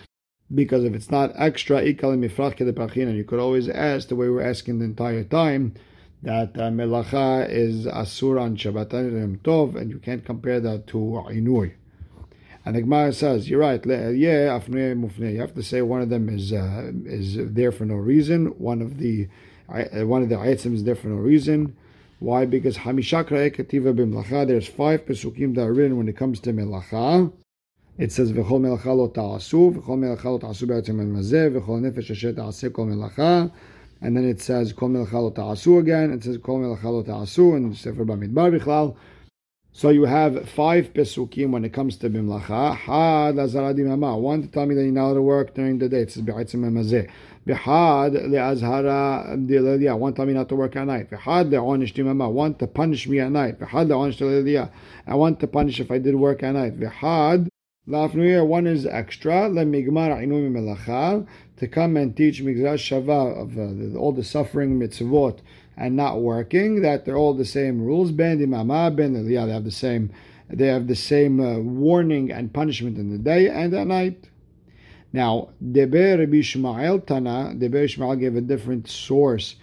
because 0.54 0.84
if 0.84 0.94
it's 0.94 1.10
not 1.10 1.32
extra, 1.34 1.82
Mifrach 1.82 2.60
and 3.08 3.16
you 3.16 3.24
could 3.24 3.40
always 3.40 3.68
ask 3.68 4.06
the 4.06 4.14
way 4.14 4.28
we're 4.28 4.48
asking 4.48 4.78
the 4.78 4.84
entire 4.84 5.24
time 5.24 5.74
that 6.22 6.56
uh, 6.56 6.70
Melacha 6.70 7.50
is 7.50 7.84
Asur 7.84 8.40
on 8.40 8.56
Shabbat 8.56 8.92
and 8.92 9.42
Tov, 9.42 9.74
and 9.74 9.90
you 9.90 9.98
can't 9.98 10.24
compare 10.24 10.60
that 10.60 10.86
to 10.86 10.98
Inui. 10.98 11.72
And 12.64 12.76
the 12.76 12.82
Gemara 12.82 13.12
says, 13.12 13.50
you're 13.50 13.58
right, 13.58 13.84
yeah, 13.84 14.56
afnei 14.56 14.94
mufnei. 14.94 15.32
You 15.32 15.40
have 15.40 15.54
to 15.54 15.64
say 15.64 15.82
one 15.82 16.00
of 16.00 16.10
them 16.10 16.28
is 16.28 16.52
uh, 16.52 16.92
is 17.04 17.38
there 17.38 17.72
for 17.72 17.84
no 17.84 17.94
reason. 17.94 18.46
One 18.58 18.82
of 18.82 18.98
the 18.98 19.26
uh, 19.68 20.06
one 20.06 20.22
of 20.22 20.28
the 20.28 20.38
item 20.38 20.76
is 20.76 20.84
there 20.84 20.94
for 20.94 21.08
no 21.08 21.16
reason. 21.16 21.76
Why? 22.18 22.46
Because 22.46 22.78
hamishakra 22.78 23.50
ekativa 23.50 23.94
b'melacha. 23.94 24.46
There's 24.46 24.66
five 24.66 25.04
pesukim 25.04 25.54
that 25.54 25.62
are 25.62 25.72
written 25.72 25.98
when 25.98 26.08
it 26.08 26.16
comes 26.16 26.40
to 26.40 26.52
melacha. 26.52 27.30
It 27.98 28.10
says 28.10 28.32
v'chol 28.32 28.60
melacha 28.60 28.96
lo 28.96 29.08
ta'asu, 29.08 29.72
v'chol 29.74 29.98
melacha 29.98 30.24
lo 30.24 30.38
ta'asu 30.38 30.66
be'atzim 30.66 30.96
mazeh, 30.96 31.60
v'chol 31.60 31.80
nefesh 31.82 32.10
asher 32.10 32.32
ta'aseh 32.32 32.72
kol 32.72 32.86
melacha. 32.86 33.52
And 34.00 34.16
then 34.16 34.24
it 34.24 34.40
says 34.40 34.72
kol 34.72 34.88
melacha 34.88 35.12
lo 35.12 35.30
ta'asu 35.30 35.78
again. 35.78 36.10
It 36.10 36.24
says 36.24 36.38
kol 36.38 36.58
melacha 36.60 36.84
lo 36.84 37.02
ta'asu, 37.02 37.54
and 37.54 37.76
Sefer 37.76 38.06
Bamidbar 38.06 38.58
b'chlal. 38.58 38.96
So 39.72 39.90
you 39.90 40.04
have 40.04 40.48
five 40.48 40.94
pesukim 40.94 41.50
when 41.50 41.66
it 41.66 41.74
comes 41.74 41.98
to 41.98 42.08
bimlacha. 42.08 42.76
Had 42.76 43.34
azaradim 43.34 43.90
hama. 43.90 44.16
One 44.16 44.40
to 44.40 44.48
tell 44.48 44.64
me 44.64 44.74
that 44.74 44.84
you're 44.84 44.90
not 44.90 45.08
allowed 45.08 45.14
to 45.14 45.22
work 45.22 45.54
during 45.54 45.78
the 45.78 45.90
day. 45.90 46.00
It 46.00 46.12
says 46.12 46.22
bi'atzim 46.22 46.60
hamazeh. 46.64 47.10
Bihad 47.46 48.12
le'azhara 48.12 49.80
yeah. 49.80 49.92
One 49.92 50.14
tell 50.14 50.26
me 50.26 50.32
not 50.32 50.48
to 50.48 50.56
work 50.56 50.74
at 50.74 50.84
night. 50.84 51.10
Bihad 51.10 51.50
le'onish 51.50 51.94
dimama. 51.94 52.28
One 52.30 52.54
to 52.54 52.66
punish 52.66 53.06
me 53.06 53.20
at 53.20 53.30
night. 53.30 53.60
Bihad 53.60 53.86
le'onish 53.86 54.18
dileliyah. 54.18 54.68
I 55.06 55.14
want 55.14 55.38
to 55.40 55.46
punish 55.46 55.78
if 55.78 55.92
I 55.92 55.98
did 55.98 56.16
work 56.16 56.42
at 56.42 56.52
night. 56.52 56.80
Bihad 56.80 57.48
la'afnuya. 57.88 58.44
One 58.44 58.66
is 58.66 58.84
extra. 58.84 59.48
Le'migmar 59.48 60.20
inumi 60.24 60.50
melacha. 60.50 61.24
To 61.58 61.68
come 61.68 61.96
and 61.96 62.16
teach 62.16 62.42
migzah 62.42 62.74
shava 62.74 63.40
of 63.40 63.56
uh, 63.56 63.96
all 63.96 64.10
the 64.10 64.24
suffering 64.24 64.80
mitzvot 64.80 65.38
and 65.76 65.94
not 65.94 66.20
working, 66.20 66.82
that 66.82 67.04
they're 67.04 67.16
all 67.16 67.34
the 67.34 67.44
same 67.44 67.80
rules. 67.80 68.10
Ben 68.10 68.40
imama, 68.40 68.94
ben 68.94 69.14
yeah, 69.28 69.46
they 69.46 69.52
have 69.52 69.64
the 69.64 69.70
same, 69.70 70.10
they 70.50 70.66
have 70.66 70.88
the 70.88 70.96
same 70.96 71.38
uh, 71.40 71.58
warning 71.58 72.32
and 72.32 72.52
punishment 72.52 72.98
in 72.98 73.10
the 73.10 73.18
day 73.18 73.48
and 73.48 73.72
at 73.72 73.86
night. 73.86 74.30
Now, 75.16 75.48
Deber 75.72 76.18
Rabbi 76.18 76.40
Ishmael 76.40 77.00
Tana, 77.00 77.54
Deber 77.56 77.84
Ishmael 77.84 78.16
gave 78.16 78.36
a 78.36 78.42
different 78.42 78.86
source 78.86 79.56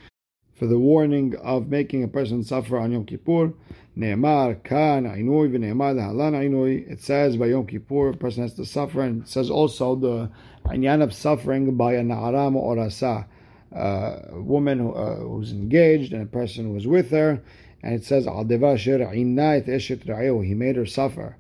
for 0.56 0.66
the 0.66 0.80
warning 0.80 1.36
of 1.44 1.68
making 1.68 2.04
a 2.04 2.08
person 2.08 2.44
suffer 2.44 2.80
on 2.80 2.92
Yom 2.92 3.06
Kippur. 3.06 3.54
Ne'emar 3.96 4.64
kan 4.64 5.04
ainui 5.04 5.52
v'ne'emar 5.52 5.94
lehalan 5.94 6.34
ainui. 6.34 6.90
It 6.90 7.02
says 7.02 7.38
by 7.38 7.46
Yom 7.46 7.68
Kippur 7.68 8.10
a 8.10 8.18
person 8.18 8.42
has 8.42 8.56
to 8.56 8.66
suffer, 8.66 9.02
and 9.02 9.22
it 9.22 9.28
says 9.28 9.52
also 9.52 9.94
the 9.94 10.32
anyan 10.66 11.04
of 11.04 11.14
suffering 11.14 11.78
by 11.78 11.94
a 11.94 12.02
na'aram 12.02 12.56
or 12.56 12.80
asa 12.80 13.28
uh, 13.76 14.22
a 14.32 14.42
woman 14.42 14.80
who, 14.80 14.92
uh, 14.94 15.18
who's 15.18 15.52
engaged 15.52 16.14
and 16.14 16.24
a 16.24 16.26
person 16.26 16.74
was 16.74 16.88
with 16.88 17.12
her, 17.12 17.40
and 17.84 17.94
it 17.94 18.04
says 18.04 18.26
Al 18.26 18.44
he 18.44 19.24
made 20.56 20.76
her 20.78 20.86
suffer. 20.88 21.38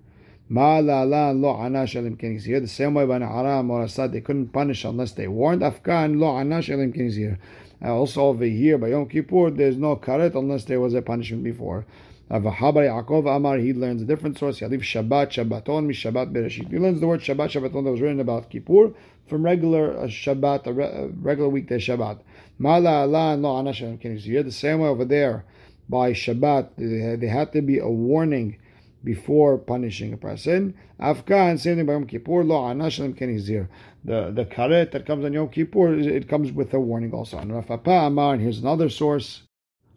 Here 0.53 0.59
the 0.83 2.67
same 2.67 2.93
way 2.93 3.05
by 3.07 3.17
Na'ara 3.17 3.65
Morasad 3.65 4.11
they 4.11 4.21
couldn't 4.21 4.49
punish 4.49 4.85
unless 4.85 5.13
they 5.13 5.27
warned 5.27 5.63
Afghan 5.63 6.19
lo 6.19 6.27
anash 6.27 6.69
elim 6.69 6.93
kenizir. 6.93 7.39
Uh, 7.83 7.95
also 7.95 8.21
over 8.25 8.45
here 8.45 8.77
by 8.77 8.89
Yom 8.89 9.09
Kippur 9.09 9.49
there's 9.49 9.77
no 9.77 9.95
karet 9.95 10.35
unless 10.35 10.65
there 10.65 10.79
was 10.79 10.93
a 10.93 11.01
punishment 11.01 11.43
before. 11.43 11.87
Uh, 12.29 12.39
Avahabar 12.39 12.87
Yaakov 12.87 13.35
Amar, 13.35 13.57
he 13.57 13.73
learns 13.73 14.03
a 14.03 14.05
different 14.05 14.37
source. 14.37 14.59
Yalif 14.59 14.81
Shabbat, 14.81 15.31
Shabbaton, 15.31 15.87
mi 15.87 15.93
Shabbat 15.95 16.31
Bereshit. 16.31 16.69
He 16.69 16.77
learns 16.77 16.99
the 16.99 17.07
word 17.07 17.21
Shabbat, 17.21 17.49
Shabbaton 17.49 17.85
that 17.85 17.91
was 17.91 18.01
written 18.01 18.19
about 18.19 18.51
Kippur 18.51 18.93
from 19.27 19.43
regular 19.43 19.97
uh, 19.97 20.03
Shabbat, 20.03 20.67
a, 20.67 20.69
uh, 20.69 21.07
regular 21.19 21.49
weekday 21.49 21.79
Shabbat. 21.79 22.19
Mala 22.59 23.01
Allah 23.01 23.35
Lo 23.37 23.55
Anashim. 23.55 23.99
Can 23.99 24.19
you 24.19 24.43
the 24.43 24.51
same 24.51 24.81
way 24.81 24.89
over 24.89 25.03
there 25.03 25.45
by 25.89 26.11
Shabbat? 26.11 26.69
There 26.77 27.29
had 27.31 27.53
to 27.53 27.63
be 27.63 27.79
a 27.79 27.89
warning 27.89 28.57
before 29.03 29.57
punishing 29.57 30.13
a 30.13 30.17
person. 30.17 30.73
Afghan, 30.99 31.57
same 31.57 31.77
thing 31.77 31.85
by 31.85 31.93
Yom 31.93 32.05
Kippur. 32.05 32.43
Lo 32.43 32.61
Anashim 32.61 33.17
Kenizir. 33.17 33.67
The 34.05 34.31
the 34.31 34.45
karet 34.45 34.91
that 34.91 35.05
comes 35.05 35.25
on 35.25 35.33
Yom 35.33 35.49
Kippur, 35.49 35.93
it 35.93 36.27
comes 36.27 36.51
with 36.51 36.73
a 36.73 36.79
warning 36.79 37.13
also. 37.13 37.37
And 37.37 37.53
Rav 37.53 37.67
Papa 37.67 37.91
Amar, 37.91 38.37
here's 38.37 38.59
another 38.59 38.89
source. 38.89 39.43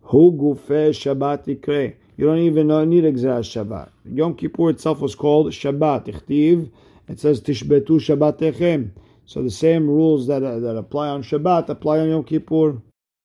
Hu 0.02 0.32
gufe 0.32 0.90
Shabbat 0.90 1.46
ikre. 1.46 1.96
You 2.16 2.26
don't 2.26 2.38
even 2.38 2.68
need 2.88 3.04
Exeras 3.04 3.48
Shabbat. 3.48 3.90
Yom 4.12 4.34
Kippur 4.34 4.70
itself 4.70 5.00
was 5.00 5.14
called 5.14 5.52
Shabbat. 5.52 6.06
Ichtiv. 6.06 6.70
It 7.08 7.20
says 7.20 7.40
Tishbetu 7.40 8.00
Shabbatechem. 8.00 8.90
So 9.26 9.42
the 9.42 9.50
same 9.50 9.88
rules 9.88 10.26
that, 10.28 10.42
uh, 10.42 10.60
that 10.60 10.76
apply 10.76 11.08
on 11.08 11.22
Shabbat 11.22 11.68
apply 11.68 12.00
on 12.00 12.08
Yom 12.08 12.24
Kippur. 12.24 12.80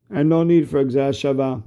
And 0.09 0.29
no 0.29 0.43
need 0.43 0.69
for 0.69 0.83
Exeras 0.83 1.17
Shabbat. 1.21 1.63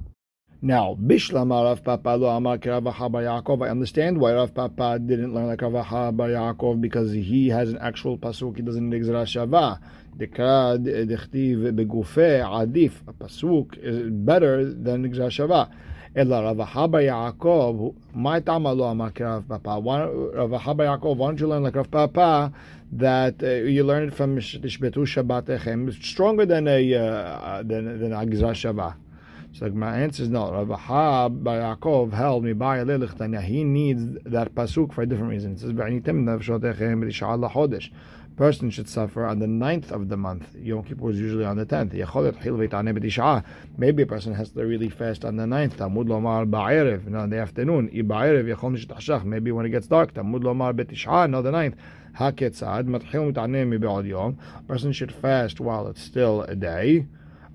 Now, 0.61 0.97
Bishlama 0.99 1.65
Rav 1.65 1.83
Papa 1.83 2.15
lo 2.17 2.29
amar 2.29 2.57
Rav 2.63 2.83
Yaakov. 2.83 3.65
I 3.65 3.69
understand 3.69 4.17
why 4.17 4.33
Rav 4.33 4.53
Papa 4.53 4.99
didn't 4.99 5.33
learn 5.33 5.47
like 5.47 5.61
Rav 5.61 5.73
Bar 6.15 6.29
Yaakov 6.29 6.79
because 6.79 7.11
he 7.11 7.49
has 7.49 7.69
an 7.69 7.77
actual 7.79 8.17
pasuk. 8.17 8.55
He 8.55 8.61
doesn't 8.61 8.89
need 8.89 9.03
Gzera 9.03 9.25
Shava. 9.25 9.79
Dekad 10.17 10.85
dechtiv 10.85 11.75
begufe 11.75 12.41
adif. 12.41 12.93
A 13.05 13.13
pasuk 13.13 13.77
is 13.77 14.09
better 14.09 14.73
than 14.73 15.11
Gzera 15.11 15.27
Shava. 15.27 15.69
Ella 16.15 16.41
Rav 16.41 16.57
Bar 16.89 17.01
Yaakov. 17.01 17.93
My 18.13 18.39
tama 18.39 18.71
lo 18.71 18.85
amar 18.85 19.11
Rav 19.19 19.47
Papa. 19.49 19.81
Rav 19.83 20.49
Bar 20.49 20.85
Yaakov. 20.85 21.17
Why 21.17 21.27
don't 21.27 21.39
you 21.41 21.47
learn 21.47 21.63
like 21.63 21.75
Rav 21.75 21.91
Papa 21.91 22.53
that 22.93 23.43
uh, 23.43 23.47
you 23.47 23.83
learn 23.83 24.07
it 24.07 24.13
from 24.13 24.37
Tishbetu 24.37 25.05
Shabbatechem? 25.05 25.89
It's 25.89 26.07
stronger 26.07 26.45
than 26.45 26.69
a 26.69 26.93
uh, 26.95 27.61
than 27.61 27.99
than 27.99 28.13
a 28.13 28.25
Gzera 28.25 28.53
Shava. 28.53 28.95
So 29.57 29.69
my 29.69 29.99
answer 29.99 30.23
is 30.23 30.27
no. 30.27 30.51
Rav 30.51 30.67
Haba 30.67 31.77
Yaakov 31.79 32.11
held 32.11 32.43
me 32.43 32.51
by 32.51 32.79
a 32.79 33.41
He 33.41 33.63
needs 33.63 34.03
that 34.25 34.53
pasuk 34.53 34.91
for 34.91 35.03
a 35.03 35.05
different 35.05 35.29
reason. 35.29 35.53
It 35.53 35.61
says, 35.61 35.71
person 38.35 38.69
should 38.69 38.89
suffer 38.89 39.25
on 39.25 39.39
the 39.39 39.47
ninth 39.47 39.93
of 39.93 40.09
the 40.09 40.17
month. 40.17 40.53
Yom 40.55 40.83
Kippur 40.83 41.09
is 41.11 41.17
usually 41.21 41.45
on 41.45 41.55
the 41.55 41.65
tenth. 41.65 41.93
Maybe 43.77 44.01
a 44.01 44.05
person 44.05 44.33
has 44.33 44.49
to 44.49 44.65
really 44.65 44.89
fast 44.89 45.23
on 45.23 45.37
the 45.37 45.47
ninth. 45.47 45.77
Tamud 45.77 46.07
lomar 46.09 46.45
ba'erev, 46.45 47.07
in 47.07 47.29
the 47.29 47.39
afternoon. 47.39 47.89
Maybe 49.29 49.53
when 49.53 49.65
it 49.65 49.69
gets 49.69 49.87
dark. 49.87 50.13
Tamud 50.13 50.43
lomar 50.43 50.73
betishah, 50.73 51.29
no, 51.29 51.41
the 51.41 51.51
ninth. 51.51 51.77
Haketzad, 52.19 52.87
matchil 52.87 53.31
mit'anem 53.31 53.69
mi'be'od 53.69 54.05
yom. 54.05 54.37
Person 54.67 54.91
should 54.91 55.13
fast 55.13 55.61
while 55.61 55.87
it's 55.87 56.01
still 56.01 56.41
a 56.41 56.55
day 56.55 57.05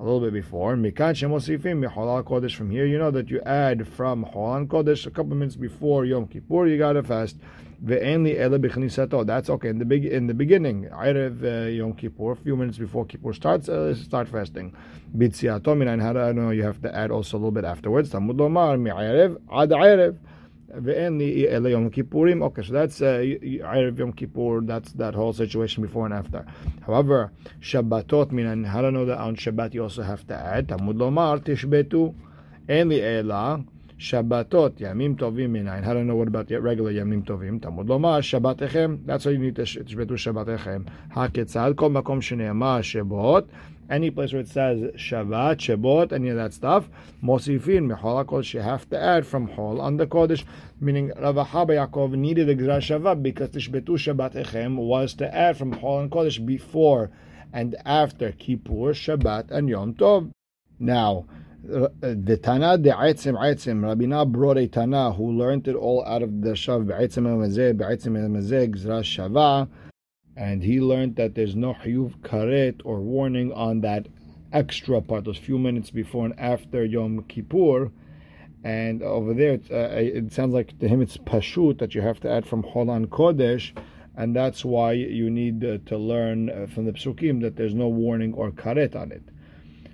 a 0.01 0.03
little 0.03 0.21
bit 0.21 0.33
before. 0.33 0.77
Mikan 0.77 1.13
shemosifim 1.15 1.87
miholal 1.87 2.25
kodesh. 2.25 2.55
From 2.55 2.71
here, 2.71 2.87
you 2.87 2.99
know 2.99 3.11
that 3.11 3.29
you 3.29 3.41
add 3.43 3.87
from 3.87 4.25
holal 4.25 4.67
kodesh 4.67 5.07
a 5.07 5.11
couple 5.11 5.37
minutes 5.37 5.57
before 5.57 6.07
Yom 6.07 6.27
Kippur. 6.27 6.67
You 6.67 6.79
gotta 6.79 7.03
fast. 7.03 7.37
Ve'enli 7.85 8.39
ele 8.39 8.59
b'chnisato. 8.59 9.27
That's 9.27 9.51
okay. 9.51 9.69
In 9.69 9.79
the 9.79 9.85
big 9.85 10.07
in 10.07 10.27
the 10.27 10.33
beginning, 10.33 10.87
Erev 10.87 11.45
uh, 11.45 11.69
Yom 11.69 11.93
Kippur, 11.93 12.33
a 12.33 12.37
few 12.37 12.57
minutes 12.57 12.79
before 12.79 13.05
Kippur 13.05 13.35
starts, 13.35 13.69
uh, 13.69 13.95
start 13.95 14.27
fasting. 14.29 14.75
Bitziato 15.15 15.77
minayin 15.77 16.01
hara. 16.01 16.33
know 16.33 16.49
you 16.49 16.63
have 16.63 16.81
to 16.81 16.95
add 16.97 17.11
also 17.11 17.37
a 17.37 17.39
little 17.39 17.51
bit 17.51 17.65
afterwards. 17.65 18.11
Tamud 18.11 18.39
lomar 18.39 18.81
mi'erev 18.81 19.37
ad. 19.53 20.19
Okay, 20.73 22.63
so 22.63 22.73
that's 22.73 23.03
uh, 23.03 23.19
Erev 23.19 23.99
Yom 23.99 24.13
Kippur. 24.13 24.61
That's 24.61 24.93
that 24.93 25.15
whole 25.15 25.33
situation 25.33 25.83
before 25.83 26.05
and 26.05 26.15
after. 26.15 26.47
However, 26.87 27.33
Shabbatot 27.61 28.31
minayin 28.31 28.65
hara. 28.65 28.93
Know 28.93 29.05
that 29.05 29.19
on 29.19 29.35
Shabbat 29.35 29.75
you 29.75 29.83
also 29.83 30.03
have 30.03 30.25
to 30.29 30.35
add. 30.35 30.69
Tamud 30.69 30.95
lomar 30.97 31.41
tishbetu. 31.41 32.15
Enli 32.69 33.01
ela. 33.01 33.65
Shabbatot, 33.99 34.79
Yamim 34.79 35.17
Tovim 35.17 35.51
Minayin. 35.51 35.85
How 35.85 35.93
don't 35.93 36.07
know 36.07 36.17
what 36.17 36.29
about 36.29 36.49
the 36.49 36.59
regular 36.59 36.91
Yamim 36.91 37.23
Tovim? 37.23 37.61
Tamud 37.61 37.87
Lomar, 37.87 38.23
Shabbatechem. 38.23 39.05
That's 39.05 39.27
why 39.27 39.33
you 39.33 39.39
need 39.39 39.57
to 39.57 39.63
Tishbetu 39.63 40.13
Shabbatechem. 40.13 40.87
HaKetzad, 41.13 41.77
Kol 41.77 41.91
Makom 41.91 42.23
Shneema 42.23 42.81
Shebot. 42.81 43.47
Any 43.91 44.13
place 44.13 44.33
where 44.33 44.43
it 44.43 44.49
says 44.49 44.79
Shabbat, 44.95 45.57
Shebot, 45.57 46.13
any 46.13 46.29
of 46.29 46.37
that 46.37 46.55
stuff, 46.55 46.89
Mosifin, 47.21 47.93
Mechol 47.93 48.25
HaKodesh, 48.25 48.55
you 48.55 48.61
have 48.61 48.89
to 48.91 48.99
add 48.99 49.27
from 49.27 49.49
Hol 49.49 49.81
on 49.81 49.97
the 49.97 50.07
Kodesh, 50.07 50.45
meaning 50.81 51.11
Rav 51.21 51.35
Haba 51.35 51.71
Yaakov 51.71 52.13
needed 52.13 52.49
a 52.49 52.55
Gzar 52.55 52.79
Shabbat 52.79 53.21
because 53.21 53.51
Tishbetu 53.51 53.99
Shabbatechem 53.99 54.77
was 54.77 55.15
to 55.15 55.35
add 55.35 55.57
from 55.57 55.73
Hol 55.73 56.03
and 56.03 56.11
Kodesh 56.11 56.45
before 56.47 57.11
and 57.53 57.75
after 57.85 58.31
Kippur, 58.31 58.93
Shabbat, 58.95 59.51
and 59.51 59.69
Yom 59.69 59.95
Tov. 59.95 60.31
Now, 60.79 61.27
uh, 61.75 61.89
the 62.01 62.37
Tana 62.37 62.79
de 62.79 62.91
Aitzim 62.91 63.37
Aitzim, 63.37 63.81
Rabina 63.81 64.25
brought 64.31 64.59
a 64.59 64.69
Tana 64.69 65.13
who 65.13 65.33
learned 65.33 65.67
it 65.67 65.75
all 65.75 66.05
out 66.07 66.23
of 66.23 66.41
the 66.41 66.51
Shav 66.51 66.87
Be'aitzim 66.87 67.25
Mazeh, 67.25 67.77
Be'aitzim 67.77 68.17
Mazeh, 68.31 68.73
Gzra 68.73 69.03
Shava, 69.03 69.69
and 70.37 70.63
he 70.63 70.81
learned 70.81 71.17
that 71.17 71.35
there's 71.35 71.57
no 71.57 71.75
Hayuv 71.75 72.19
Karet 72.21 72.81
or 72.85 73.01
warning 73.01 73.53
on 73.53 73.81
that 73.83 74.07
extra 74.53 75.01
part, 75.01 75.25
those 75.25 75.39
few 75.39 75.59
minutes 75.59 75.91
before 75.91 76.25
and 76.25 76.39
after 76.39 76.85
Yom 76.85 77.25
Kippur. 77.25 77.91
And 78.63 79.03
over 79.03 79.33
there, 79.33 79.59
uh, 79.71 79.97
it 79.97 80.33
sounds 80.33 80.53
like 80.53 80.79
to 80.81 80.89
him 80.89 81.01
it's 81.01 81.17
Pashut 81.17 81.79
that 81.79 81.95
you 81.95 82.03
have 82.03 82.21
to 82.21 82.31
add 82.31 82.47
from 82.47 82.63
Holan 82.63 83.07
Kodesh, 83.07 83.73
and 84.17 84.37
that's 84.37 84.65
why 84.65 84.93
you 84.93 85.31
need 85.31 85.65
uh, 85.65 85.79
to 85.87 85.97
learn 85.97 86.51
uh, 86.51 86.67
from 86.67 86.85
the 86.85 86.93
Psukim 86.93 87.41
that 87.41 87.57
there's 87.57 87.75
no 87.75 87.89
warning 87.89 88.35
or 88.35 88.51
Karet 88.51 88.95
on 88.95 89.13
it. 89.13 89.23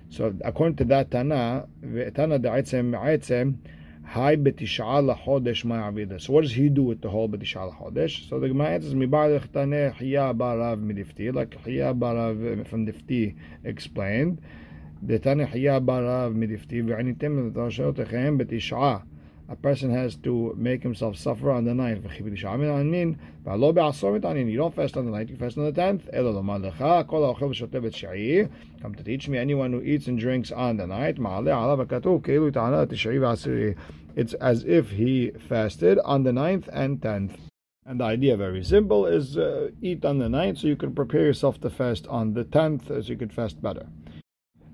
So 0.09 0.33
according 0.43 0.77
to 0.77 0.85
that 0.85 1.11
Tana, 1.11 1.67
Tana 2.15 2.39
de'etzem 2.39 3.57
me'etzem, 4.07 4.13
Hai 4.13 4.35
betish'a 4.35 5.15
lachodesh 5.15 5.65
ma'avida. 5.65 6.21
So 6.21 6.33
what 6.33 6.41
does 6.41 6.53
he 6.53 6.69
do 6.69 6.83
with 6.83 7.01
the 7.01 7.09
whole 7.09 7.29
betish'a 7.29 7.73
lachodesh? 7.73 8.29
So 8.29 8.39
the 8.39 8.47
Gemara 8.47 8.69
answers, 8.69 8.93
Mibar 8.93 9.39
taneh 9.47 9.93
hiya 9.95 10.33
barav 10.33 10.81
midifti, 10.81 11.33
like 11.33 11.53
hiya 11.65 11.93
barav 11.93 12.61
uh, 12.61 12.63
from 12.63 12.87
difti 12.87 13.35
explained. 13.63 14.41
The 15.01 15.19
taneh 15.19 15.49
hiya 15.49 15.81
barav 15.81 16.35
midifti, 16.35 16.83
v'anitem 16.83 17.51
v'tashotechem 17.51 18.41
betish'a 18.41 19.03
a 19.49 19.55
person 19.55 19.89
has 19.89 20.15
to 20.17 20.53
make 20.57 20.83
himself 20.83 21.15
suffer 21.15 21.51
on 21.51 21.63
the 21.63 21.73
ninth. 21.73 22.05
You 22.19 24.57
don't 24.57 24.75
fast 24.75 24.97
on 24.97 25.05
the 25.05 25.11
ninth, 25.11 25.29
you 25.29 25.37
fast 25.37 25.57
on 25.57 25.65
the 25.65 25.71
tenth. 25.71 26.09
Come 28.81 28.95
to 28.95 29.03
teach 29.03 29.29
me 29.29 29.37
anyone 29.37 29.71
who 29.71 29.81
eats 29.81 30.07
and 30.07 30.19
drinks 30.19 30.51
on 30.51 30.77
the 30.77 30.87
night. 30.87 31.17
It's 34.15 34.33
as 34.33 34.63
if 34.63 34.89
he 34.89 35.31
fasted 35.47 35.99
on 36.03 36.23
the 36.23 36.33
ninth 36.33 36.67
and 36.73 37.01
tenth. 37.01 37.37
And 37.85 38.01
the 38.01 38.03
idea, 38.03 38.35
very 38.35 38.65
simple, 38.65 39.05
is 39.05 39.37
uh, 39.37 39.69
eat 39.81 40.03
on 40.03 40.17
the 40.17 40.27
ninth 40.27 40.57
so 40.57 40.67
you 40.67 40.75
can 40.75 40.93
prepare 40.93 41.21
yourself 41.21 41.61
to 41.61 41.69
fast 41.69 42.05
on 42.07 42.33
the 42.33 42.43
tenth, 42.43 42.87
so 42.87 42.99
you 42.99 43.15
can 43.15 43.29
fast 43.29 43.61
better. 43.61 43.87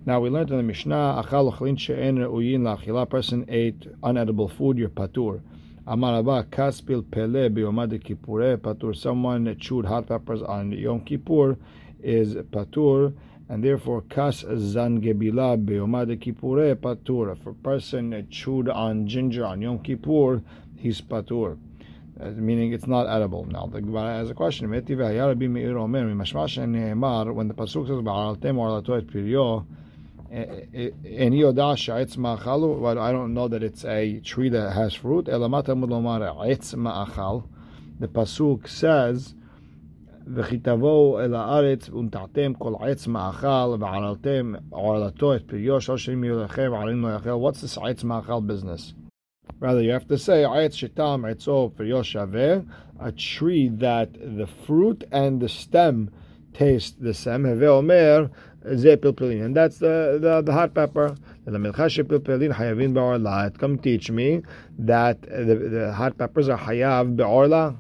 Now 0.05 0.19
we 0.19 0.29
learned 0.29 0.51
in 0.51 0.57
the 0.57 0.63
Mishnah, 0.63 1.23
achal 1.25 1.49
ochlin 1.49 1.79
she'en 1.79 2.17
re'uyin 2.17 2.59
la'achila, 2.59 3.09
person 3.09 3.45
ate 3.47 3.87
unedible 4.01 4.51
food, 4.51 4.77
you're 4.77 4.89
patur. 4.89 5.39
Amar 5.87 6.19
Abba, 6.19 6.43
kaspil 6.51 7.09
pele 7.09 7.47
biyomad 7.47 7.97
kippure 8.03 8.57
patur. 8.57 8.93
Someone 8.97 9.55
chewed 9.61 9.85
hot 9.85 10.07
peppers 10.07 10.41
on 10.41 10.73
Yom 10.73 10.99
Kippur 11.05 11.57
is 12.01 12.35
patur, 12.35 13.13
and 13.47 13.63
therefore 13.63 14.01
kas 14.09 14.43
zangebila 14.43 15.57
biyomad 15.63 16.19
kippure 16.21 16.75
patur. 16.75 17.31
If 17.31 17.45
a 17.47 17.53
person 17.53 18.27
chewed 18.29 18.67
on 18.67 19.07
ginger 19.07 19.45
on 19.45 19.61
Yom 19.61 19.79
Kippur, 19.79 20.41
he's 20.75 20.99
patur. 20.99 21.57
Uh, 22.19 22.31
meaning 22.31 22.73
it's 22.73 22.87
not 22.87 23.07
edible. 23.07 23.45
Now 23.45 23.67
the 23.67 23.79
Gemara 23.79 24.15
has 24.15 24.29
a 24.29 24.33
question. 24.33 24.69
When 24.69 24.83
the 24.83 24.95
pasuk 24.95 25.27
says 27.87 28.01
"Ba'altem 28.03 28.57
or 28.57 28.81
latoet 28.81 29.09
piryo," 29.09 29.65
in 30.32 31.32
Yodash 31.32 31.88
Eitz 31.92 32.16
Ma'achalu, 32.16 32.82
but 32.82 32.98
I 32.98 33.12
don't 33.12 33.32
know 33.34 33.48
that 33.48 33.62
it's 33.62 33.84
a 33.84 34.20
tree 34.20 34.48
that 34.50 34.72
has 34.72 34.94
fruit. 34.94 35.26
Elamata 35.26 35.68
Mudlomara 35.68 36.37
Eitz 36.37 36.74
Ma'achal. 36.74 37.48
The 38.00 38.08
Pasuk 38.08 38.68
says 38.68 39.34
וכי 40.34 40.58
תבואו 40.58 41.20
אל 41.20 41.34
הארץ 41.34 41.88
ונטעתם 41.88 42.52
כל 42.58 42.74
עץ 42.80 43.06
מאכל 43.06 43.76
וערלתם 43.80 44.52
ערלתו 44.72 45.34
את 45.34 45.42
פריו 45.46 45.80
שלוש 45.80 46.04
שנים 46.04 46.24
יהיו 46.24 46.44
לכם 46.44 46.70
ועלים 46.72 47.02
לא 47.02 47.08
יאכל. 47.14 47.30
What's 47.30 47.62
this 47.62 47.78
עץ 47.82 48.04
מאכל 48.04 48.40
business? 48.46 48.94
Rather, 49.61 49.82
you 49.82 49.90
have 49.90 50.06
to 50.06 50.18
say 50.18 50.44
עץ 50.46 50.74
שטעם 50.74 51.24
עצו 51.24 51.70
פריו 51.76 52.04
שווה, 52.04 52.56
a 53.00 53.11
tree 53.12 53.70
that 53.80 54.12
the 54.14 54.46
fruit 54.66 55.04
and 55.12 55.40
the 55.40 55.48
stem 55.48 56.11
taste 56.52 57.00
the 57.00 57.14
same. 57.14 57.46
הווה 57.46 57.68
אומר, 57.68 58.26
ze. 58.76 58.93
And 58.93 59.56
that's 59.56 59.78
the, 59.78 60.17
the, 60.21 60.41
the 60.41 60.54
hot 60.54 60.73
pepper. 60.73 61.15
Come 63.60 63.78
teach 63.80 64.12
me 64.12 64.41
that 64.80 65.21
the, 65.21 65.56
the 65.56 65.93
hot 65.93 66.17
peppers 66.17 66.49
are 66.49 66.58
hayav 66.58 67.15
be'orla. 67.15 67.76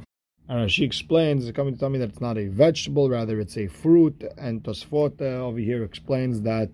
And 0.49 0.69
she 0.69 0.83
explains, 0.83 1.49
coming 1.51 1.73
to 1.73 1.79
tell 1.79 1.89
me 1.89 1.99
that 1.99 2.09
it's 2.09 2.19
not 2.21 2.37
a 2.37 2.47
vegetable, 2.47 3.09
rather 3.09 3.39
it's 3.39 3.57
a 3.57 3.67
fruit. 3.67 4.23
And 4.37 4.61
Tosfot 4.61 5.21
uh, 5.21 5.45
over 5.45 5.59
here 5.59 5.83
explains 5.83 6.41
that 6.41 6.69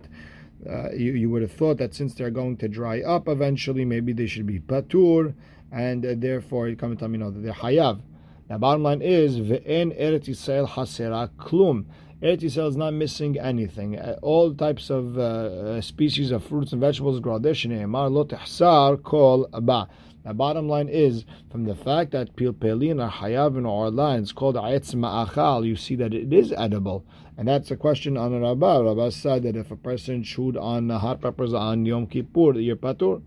uh, 0.68 0.90
you, 0.90 1.12
you 1.12 1.30
would 1.30 1.42
have 1.42 1.52
thought 1.52 1.78
that 1.78 1.94
since 1.94 2.14
they're 2.14 2.30
going 2.30 2.56
to 2.58 2.68
dry 2.68 3.00
up 3.00 3.28
eventually, 3.28 3.84
maybe 3.84 4.12
they 4.12 4.26
should 4.26 4.46
be 4.46 4.58
patur, 4.58 5.34
and 5.72 6.04
uh, 6.04 6.14
therefore 6.16 6.68
you 6.68 6.76
come 6.76 6.90
to 6.90 6.96
tell 6.96 7.08
me 7.08 7.18
know 7.18 7.30
that 7.30 7.40
they're 7.40 7.52
hayav. 7.52 8.00
The 8.48 8.58
bottom 8.58 8.82
line 8.82 9.00
is, 9.00 9.38
ve'en 9.38 9.96
eretz 9.98 10.28
Yisrael 10.28 10.68
hasera 10.68 11.30
klum. 11.38 11.86
Eretz 12.22 12.42
Yisrael 12.42 12.68
is 12.68 12.76
not 12.76 12.92
missing 12.92 13.38
anything. 13.38 13.98
Uh, 13.98 14.18
all 14.20 14.52
types 14.52 14.90
of 14.90 15.16
uh, 15.16 15.22
uh, 15.22 15.80
species 15.80 16.30
of 16.30 16.44
fruits 16.44 16.70
and 16.70 16.78
vegetables 16.78 17.18
grow 17.18 17.38
there. 17.38 17.54
Shneimar 17.54 18.10
lo 18.10 18.26
tehsar 18.26 19.02
kol 19.02 19.48
ba. 19.62 19.88
The 20.22 20.34
bottom 20.34 20.68
line 20.68 20.90
is, 20.90 21.24
from 21.50 21.64
the 21.64 21.74
fact 21.74 22.10
that 22.10 22.36
pilpelin 22.36 23.02
are 23.02 23.10
hayav 23.10 23.66
orla, 23.66 24.10
and 24.10 24.24
it's 24.24 24.32
called 24.32 24.56
ayetz 24.56 24.94
ma'achal, 24.94 25.66
you 25.66 25.76
see 25.76 25.94
that 25.94 26.12
it 26.12 26.30
is 26.30 26.52
edible. 26.52 27.06
And 27.38 27.48
that's 27.48 27.70
a 27.70 27.76
question 27.76 28.18
on 28.18 28.38
Rabbah. 28.38 28.80
Rabbah 28.80 29.12
said 29.12 29.44
that 29.44 29.56
if 29.56 29.70
a 29.70 29.76
person 29.76 30.22
chewed 30.22 30.58
on 30.58 30.90
hot 30.90 31.22
peppers 31.22 31.54
on 31.54 31.86
Yom 31.86 32.06
Kippur, 32.06 32.60
you're 32.60 32.76
patur. 32.76 33.22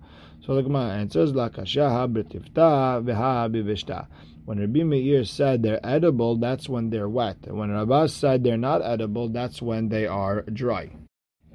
So 0.46 0.54
the 0.54 0.62
Gemara 0.62 0.92
answers, 0.98 1.34
La 1.34 1.50
kashaha 1.50 2.14
b'tifta 2.14 3.04
v'ha 3.04 3.50
b'vishta. 3.52 4.06
When 4.46 4.60
Rabbi 4.60 4.84
Meir 4.84 5.24
said 5.24 5.64
they're 5.64 5.80
edible, 5.86 6.36
that's 6.36 6.68
when 6.68 6.90
they're 6.90 7.08
wet. 7.08 7.38
And 7.48 7.58
when 7.58 7.72
Rabbah 7.72 8.08
said 8.08 8.44
they're 8.44 8.58
not 8.58 8.82
edible, 8.82 9.30
that's 9.30 9.62
when 9.62 9.88
they 9.88 10.06
are 10.06 10.42
dry. 10.42 10.92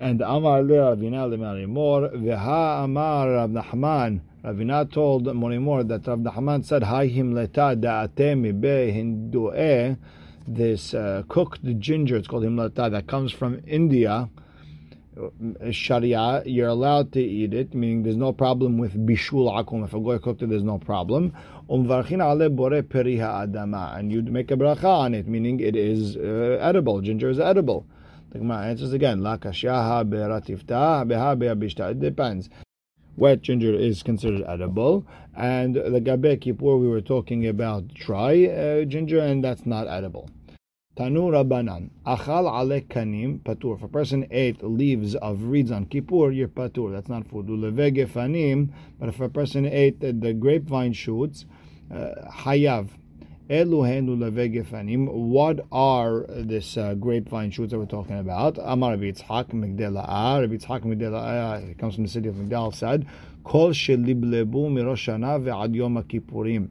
And 0.00 0.22
Amar 0.22 0.62
le 0.62 0.74
Ravina 0.74 1.28
le 1.28 1.36
Marimor, 1.36 2.14
v'ha 2.14 2.84
Amar 2.84 3.30
Rav 3.32 3.50
Nachman, 3.50 4.20
Ravina 4.42 4.90
told 4.90 5.26
Morimor 5.26 5.86
that 5.88 6.06
Rav 6.06 6.20
Nachman 6.20 6.64
said, 6.64 6.82
Hayim 6.82 7.34
leta 7.34 7.76
da'ate 7.76 8.38
mibe 8.38 8.94
hindu'eh, 8.94 9.98
this 10.46 10.94
uh, 10.94 11.24
cooked 11.28 11.62
ginger, 11.78 12.16
it's 12.16 12.26
called 12.26 12.44
himlata, 12.44 12.90
that 12.90 13.06
comes 13.06 13.32
from 13.32 13.60
India, 13.66 14.30
Sharia, 15.70 16.42
you're 16.46 16.68
allowed 16.68 17.12
to 17.12 17.20
eat 17.20 17.52
it, 17.52 17.74
meaning 17.74 18.02
there's 18.02 18.16
no 18.16 18.32
problem 18.32 18.78
with 18.78 18.94
bishul 19.04 19.50
akum. 19.52 19.84
If 19.84 19.92
a 19.92 20.00
goy 20.00 20.18
cooked 20.18 20.42
it, 20.42 20.48
there's 20.48 20.62
no 20.62 20.78
problem. 20.78 21.34
And 21.68 21.86
you'd 24.12 24.32
make 24.32 24.50
a 24.50 24.56
bracha 24.56 24.84
on 24.84 25.14
it, 25.14 25.28
meaning 25.28 25.60
it 25.60 25.76
is 25.76 26.16
uh, 26.16 26.56
edible. 26.60 27.02
Ginger 27.02 27.28
is 27.28 27.38
edible. 27.38 27.86
The 28.30 28.38
Gemara 28.38 28.66
answers 28.66 28.92
again, 28.92 29.24
It 29.24 29.40
depends. 32.00 32.50
Wet 33.16 33.42
ginger 33.42 33.74
is 33.74 34.02
considered 34.04 34.44
edible, 34.46 35.04
and 35.36 35.74
the 35.74 36.00
gabe 36.00 36.40
kippur 36.40 36.76
we 36.76 36.86
were 36.86 37.00
talking 37.00 37.48
about 37.48 37.88
dry 37.88 38.46
uh, 38.46 38.84
ginger, 38.84 39.18
and 39.18 39.42
that's 39.42 39.66
not 39.66 39.88
edible. 39.88 40.30
Tanu 40.98 41.30
Rabbanan. 41.30 41.90
Achal 42.04 42.48
ale 42.48 42.80
kanim 42.80 43.38
patur. 43.38 43.76
If 43.76 43.84
a 43.84 43.88
person 43.88 44.26
ate 44.32 44.64
leaves 44.64 45.14
of 45.14 45.44
reeds 45.44 45.70
on 45.70 45.86
Kippur, 45.86 46.32
you're 46.32 46.48
patur. 46.48 46.90
That's 46.90 47.08
not 47.08 47.28
food. 47.28 47.46
Ulevege 47.46 48.08
fanim. 48.08 48.70
But 48.98 49.10
if 49.10 49.20
a 49.20 49.28
person 49.28 49.64
ate 49.64 50.00
the, 50.00 50.32
grapevine 50.32 50.92
shoots, 50.92 51.46
hayav. 51.90 52.88
Ulevege 53.50 54.62
fanim. 54.66 55.10
What 55.10 55.66
are 55.72 56.26
this 56.28 56.76
uh, 56.76 56.94
grapevine 56.94 57.50
shoots 57.50 57.70
that 57.70 57.78
we're 57.78 57.86
talking 57.86 58.18
about? 58.18 58.58
Amar 58.60 58.90
Rabbi 58.90 59.04
Yitzhak 59.04 59.54
Migdala. 59.54 60.40
Rabbi 60.40 60.56
Yitzhak 60.56 60.82
Migdala, 60.82 61.70
it 61.70 61.78
comes 61.78 61.94
from 61.94 62.04
the 62.04 62.10
city 62.10 62.28
of 62.28 62.34
Migdal, 62.34 62.74
said, 62.74 63.06
Kol 63.44 63.70
sheliblebu 63.70 64.70
miroshana 64.70 65.42
ve'ad 65.42 65.74
yom 65.74 65.96
kippurim 66.02 66.68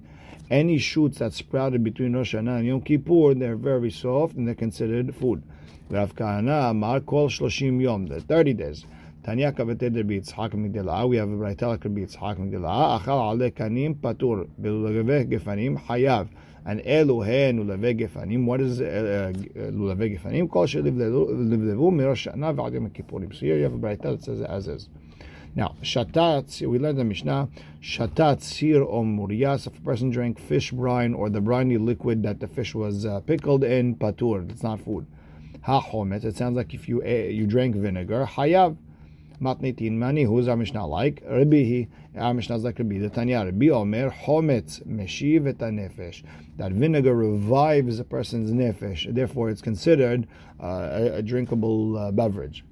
any 0.50 0.78
shoots 0.78 1.20
that 1.20 1.34
sprouted 1.34 1.84
between 1.84 2.16
Rosh 2.16 2.34
Hashanah 2.34 2.60
and 2.60 2.68
Yom 2.68 2.82
Kippur, 2.82 3.34
they're 3.34 3.56
very 3.56 3.92
soft 3.92 4.36
and 4.36 4.48
they're 4.48 4.56
considered 4.56 5.14
food. 5.16 5.44
Rav 5.90 6.16
Kahana 6.16 6.72
Amar 6.72 7.02
Kol 7.02 7.30
Shloshim 7.30 7.82
Yom, 7.82 8.08
the 8.08 8.22
30 8.22 8.54
days. 8.54 8.86
Tanya 9.28 9.52
Kaveted 9.52 9.94
Rabbi 9.94 10.22
Yitzhak 10.22 10.54
Migdala, 10.54 11.06
we 11.06 11.18
have 11.18 11.28
a 11.28 11.34
Braita 11.34 11.64
like 11.64 11.84
Rabbi 11.84 12.00
Yitzhak 12.00 12.38
Migdala, 12.38 13.02
Achal 13.02 13.34
Ale 13.34 13.52
Kanim 13.52 13.96
Patur, 13.96 14.48
Belulave 14.58 15.30
Gefanim 15.30 15.78
Hayav. 15.86 16.30
And 16.66 16.80
Eluhen 16.80 17.60
Ulave 17.60 17.98
Gefanim, 17.98 18.46
what 18.46 18.62
is 18.62 18.80
uh, 18.80 19.34
uh, 19.36 19.62
Ulave 19.64 20.18
Gefanim? 20.18 20.50
Kol 20.50 20.66
Shelivlevu 20.66 21.92
Mirosh 21.92 22.34
Hashanah 22.34 22.56
V'ad 22.56 22.76
Yom 22.76 22.90
Kippurim. 22.90 23.34
So 23.34 23.40
here 23.42 23.58
you 23.58 23.64
have 23.64 23.74
a 23.74 23.78
Braita 23.78 24.04
that 24.04 24.24
says 24.24 24.40
as 24.40 24.70
is. 24.70 24.88
Now, 25.56 25.76
shatat, 25.82 26.66
we 26.66 26.80
learned 26.80 26.98
the 26.98 27.04
Mishnah, 27.04 27.50
shatat 27.82 28.42
sir 28.42 28.82
or 28.82 29.06
if 29.30 29.68
a 29.68 29.82
person 29.82 30.10
drank 30.10 30.40
fish 30.40 30.72
brine 30.72 31.14
or 31.14 31.30
the 31.30 31.42
briny 31.42 31.78
liquid 31.78 32.24
that 32.24 32.40
the 32.40 32.48
fish 32.48 32.74
was 32.74 33.06
uh, 33.06 33.20
pickled 33.20 33.66
in, 33.66 33.98
patur, 33.98 34.50
it's 34.50 34.64
not 34.64 34.80
food. 34.80 35.06
Ha 35.64 35.82
homet, 35.82 36.24
it 36.24 36.38
sounds 36.38 36.56
like 36.56 36.74
if 36.74 36.88
you 36.88 37.04
ate, 37.04 37.34
you 37.34 37.46
drank 37.46 37.76
vinegar, 37.76 38.26
hayav. 38.26 38.78
Matnitin 39.42 39.94
Mani, 39.94 40.24
who's 40.24 40.48
our 40.48 40.58
Mishnah 40.58 40.88
like? 40.88 41.22
Rabbi, 41.30 41.86
our 42.18 42.34
Mishnah 42.34 42.56
is 42.56 42.64
like 42.64 42.80
Rabbi. 42.80 42.98
The 42.98 43.10
Tanya, 43.10 43.46
Rabbi 43.46 43.70
Omer, 43.70 44.10
Hometz, 44.10 44.86
Meshiv 44.88 45.48
et 45.48 45.60
Nefesh. 45.60 46.24
That 46.58 46.72
vinegar 46.72 47.14
revives 47.14 48.00
a 48.00 48.04
person's 48.04 48.52
nefesh. 48.52 49.14
Therefore, 49.14 49.52
it's 49.52 49.62
considered 49.62 50.28
uh, 50.60 50.66
a, 50.66 51.18
a, 51.18 51.22
drinkable 51.22 51.98
uh, 51.98 52.12
beverage. 52.12 52.66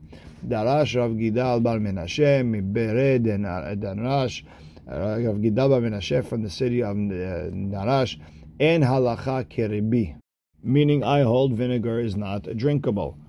Darash 0.47 0.95
Rav 0.95 1.11
Gidal 1.11 1.61
Bar 1.61 1.77
Menashe, 1.77 2.43
Mibered 2.43 3.27
and 3.27 3.45
Darash. 3.81 4.43
Uh, 4.87 4.91
uh, 4.91 5.19
Rav 5.19 5.35
Gidal 5.35 5.69
Bar 5.69 5.81
Menashe 5.81 6.27
from 6.27 6.41
the 6.41 6.49
city 6.49 6.81
of 6.81 6.95
uh, 6.95 7.53
narash 7.53 8.19
En 8.59 8.81
halacha 8.81 9.45
kerebi. 9.45 10.19
Meaning, 10.63 11.03
I 11.03 11.21
hold 11.21 11.53
vinegar 11.53 11.99
is 11.99 12.15
not 12.15 12.43
drinkable. 12.57 13.19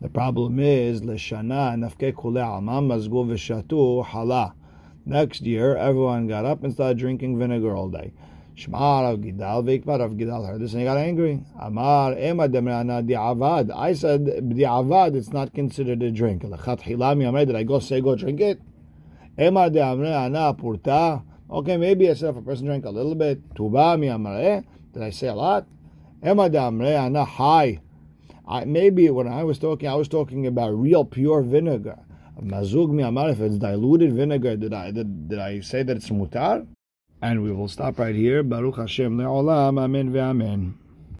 The 0.00 0.10
problem 0.10 0.58
is 0.58 1.02
l'shana 1.02 1.74
nafke 1.74 2.14
kule 2.14 2.38
alma 2.38 2.82
mazgu 2.82 3.26
v'shatu 3.26 4.04
hala. 4.04 4.54
Next 5.06 5.42
year, 5.42 5.74
everyone 5.76 6.26
got 6.26 6.44
up 6.44 6.62
and 6.62 6.72
started 6.72 6.98
drinking 6.98 7.38
vinegar 7.38 7.74
all 7.74 7.88
day. 7.88 8.12
Shmar 8.56 9.12
of 9.12 9.20
Gidal 9.20 9.64
Vikmar 9.64 10.00
of 10.00 10.12
Gidal 10.12 10.46
heard 10.46 10.60
this 10.60 10.72
and 10.72 10.80
he 10.80 10.86
got 10.86 10.98
angry. 10.98 11.42
Amar 11.58 12.18
Ema 12.18 12.48
Demrana 12.48 13.06
Diavad. 13.06 13.70
I 13.74 13.94
said 13.94 14.24
Diavad, 14.24 15.14
it's 15.14 15.32
not 15.32 15.54
considered 15.54 16.02
a 16.02 16.10
drink. 16.10 16.42
Lachat 16.42 16.82
Hilami 16.82 17.28
Amar, 17.28 17.44
did 17.46 17.56
I 17.56 17.62
go 17.62 17.78
say 17.78 18.00
go 18.00 18.16
drink 18.16 18.40
it? 18.40 18.60
Ema 19.38 19.70
Demrana 19.70 20.58
Purta. 20.58 21.22
Okay, 21.50 21.76
maybe 21.76 22.10
I 22.10 22.14
said 22.14 22.30
if 22.30 22.36
a 22.36 22.42
person 22.42 22.66
drank 22.66 22.84
a 22.84 22.90
little 22.90 23.14
bit. 23.14 23.54
Tuba 23.54 23.96
mi 23.96 24.08
Amare. 24.08 24.44
Eh? 24.44 24.60
Did 24.92 25.02
I 25.02 25.10
say 25.10 25.28
a 25.28 25.34
lot? 25.34 25.66
Ema 26.24 26.50
Demrana 26.50 27.26
High. 27.26 27.80
I, 28.48 28.64
maybe 28.64 29.10
when 29.10 29.26
I 29.26 29.42
was 29.44 29.58
talking, 29.58 29.88
I 29.88 29.94
was 29.94 30.08
talking 30.08 30.46
about 30.46 30.70
real 30.70 31.04
pure 31.04 31.42
vinegar. 31.42 31.98
Mazug 32.40 32.90
mi 32.90 33.02
Amar, 33.02 33.30
if 33.30 33.40
it's 33.40 33.58
diluted 33.58 34.12
vinegar, 34.12 34.56
did 34.56 34.72
I 34.72 34.90
did, 34.90 35.28
did 35.28 35.38
I 35.38 35.60
say 35.60 35.82
that 35.82 35.96
it's 35.96 36.10
mutar? 36.10 36.66
And 37.22 37.42
we 37.42 37.50
will 37.50 37.68
stop 37.68 37.98
right 37.98 38.14
here. 38.14 38.42
Baruch 38.42 38.76
Hashem 38.76 39.16
le'olam. 39.18 39.80
Amen 39.80 40.12
ve'amen. 40.12 40.74